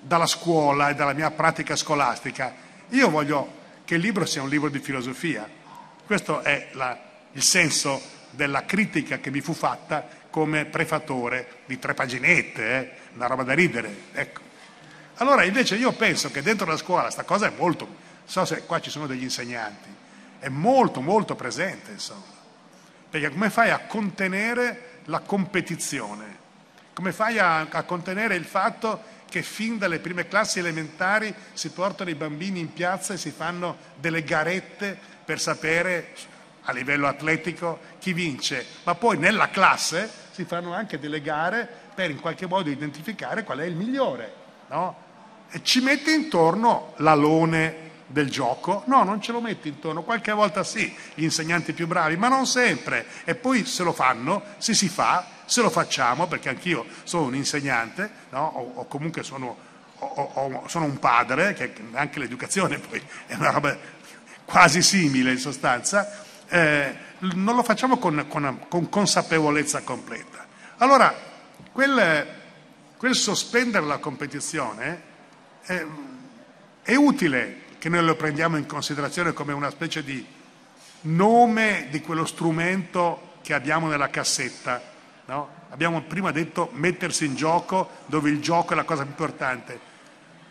[0.00, 2.54] dalla scuola e dalla mia pratica scolastica?
[2.90, 5.48] Io voglio che il libro sia un libro di filosofia.
[6.04, 6.98] Questo è la,
[7.32, 12.90] il senso della critica che mi fu fatta come prefatore di tre paginette, eh?
[13.14, 13.94] una roba da ridere.
[14.12, 14.51] Ecco.
[15.22, 17.86] Allora invece io penso che dentro la scuola questa cosa è molto,
[18.24, 19.88] so se qua ci sono degli insegnanti,
[20.40, 22.24] è molto molto presente insomma,
[23.08, 26.38] perché come fai a contenere la competizione?
[26.92, 32.10] Come fai a, a contenere il fatto che fin dalle prime classi elementari si portano
[32.10, 36.14] i bambini in piazza e si fanno delle garette per sapere
[36.62, 42.10] a livello atletico chi vince, ma poi nella classe si fanno anche delle gare per
[42.10, 44.40] in qualche modo identificare qual è il migliore.
[44.66, 45.10] No?
[45.60, 48.84] Ci mette intorno l'alone del gioco?
[48.86, 52.46] No, non ce lo metti intorno, qualche volta sì, gli insegnanti più bravi, ma non
[52.46, 53.06] sempre.
[53.24, 57.34] E poi se lo fanno, se si fa, se lo facciamo, perché anch'io sono un
[57.34, 58.52] insegnante, no?
[58.54, 59.56] o, o, comunque sono,
[59.98, 63.76] o, sono, un padre, che anche l'educazione poi è una roba
[64.44, 70.46] quasi simile in sostanza, eh, non lo facciamo con, con, con consapevolezza completa.
[70.78, 71.14] Allora,
[71.70, 72.26] quel,
[72.96, 75.10] quel sospendere la competizione
[75.62, 75.84] è,
[76.82, 80.24] è utile che noi lo prendiamo in considerazione come una specie di
[81.02, 84.90] nome di quello strumento che abbiamo nella cassetta
[85.26, 85.60] No?
[85.70, 89.80] Abbiamo prima detto mettersi in gioco dove il gioco è la cosa più importante.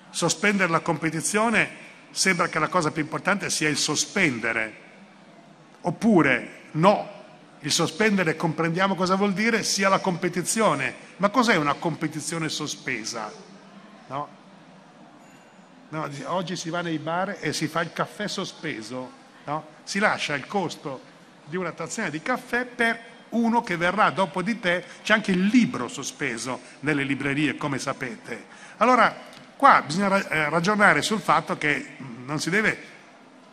[0.10, 4.90] Sospendere la competizione sembra che la cosa più importante sia il sospendere.
[5.82, 7.10] Oppure no,
[7.60, 10.96] il sospendere comprendiamo cosa vuol dire sia la competizione.
[11.18, 13.32] Ma cos'è una competizione sospesa?
[14.08, 14.40] No?
[15.92, 19.12] No, oggi si va nei bar e si fa il caffè sospeso,
[19.44, 19.66] no?
[19.84, 21.02] si lascia il costo
[21.44, 23.00] di una tazzina di caffè per
[23.32, 28.46] uno che verrà dopo di te, c'è anche il libro sospeso nelle librerie, come sapete.
[28.78, 29.14] Allora,
[29.58, 32.90] qua bisogna eh, ragionare sul fatto che non si deve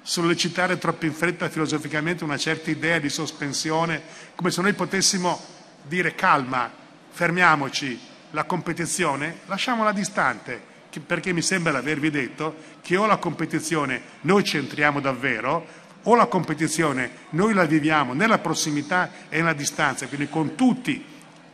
[0.02, 4.00] sollecitare troppo in fretta filosoficamente una certa idea di sospensione,
[4.36, 5.40] come se noi potessimo
[5.82, 6.70] dire calma,
[7.10, 10.67] fermiamoci, la competizione, lasciamola distante,
[11.04, 15.66] perché mi sembra di avervi detto che o la competizione noi ci entriamo davvero,
[16.04, 21.04] o la competizione noi la viviamo nella prossimità e nella distanza, quindi con tutti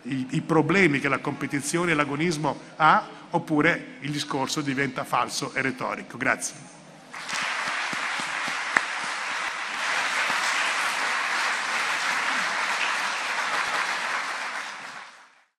[0.02, 5.62] i, i problemi che la competizione e l'agonismo ha, oppure il discorso diventa falso e
[5.62, 6.16] retorico.
[6.16, 6.73] Grazie.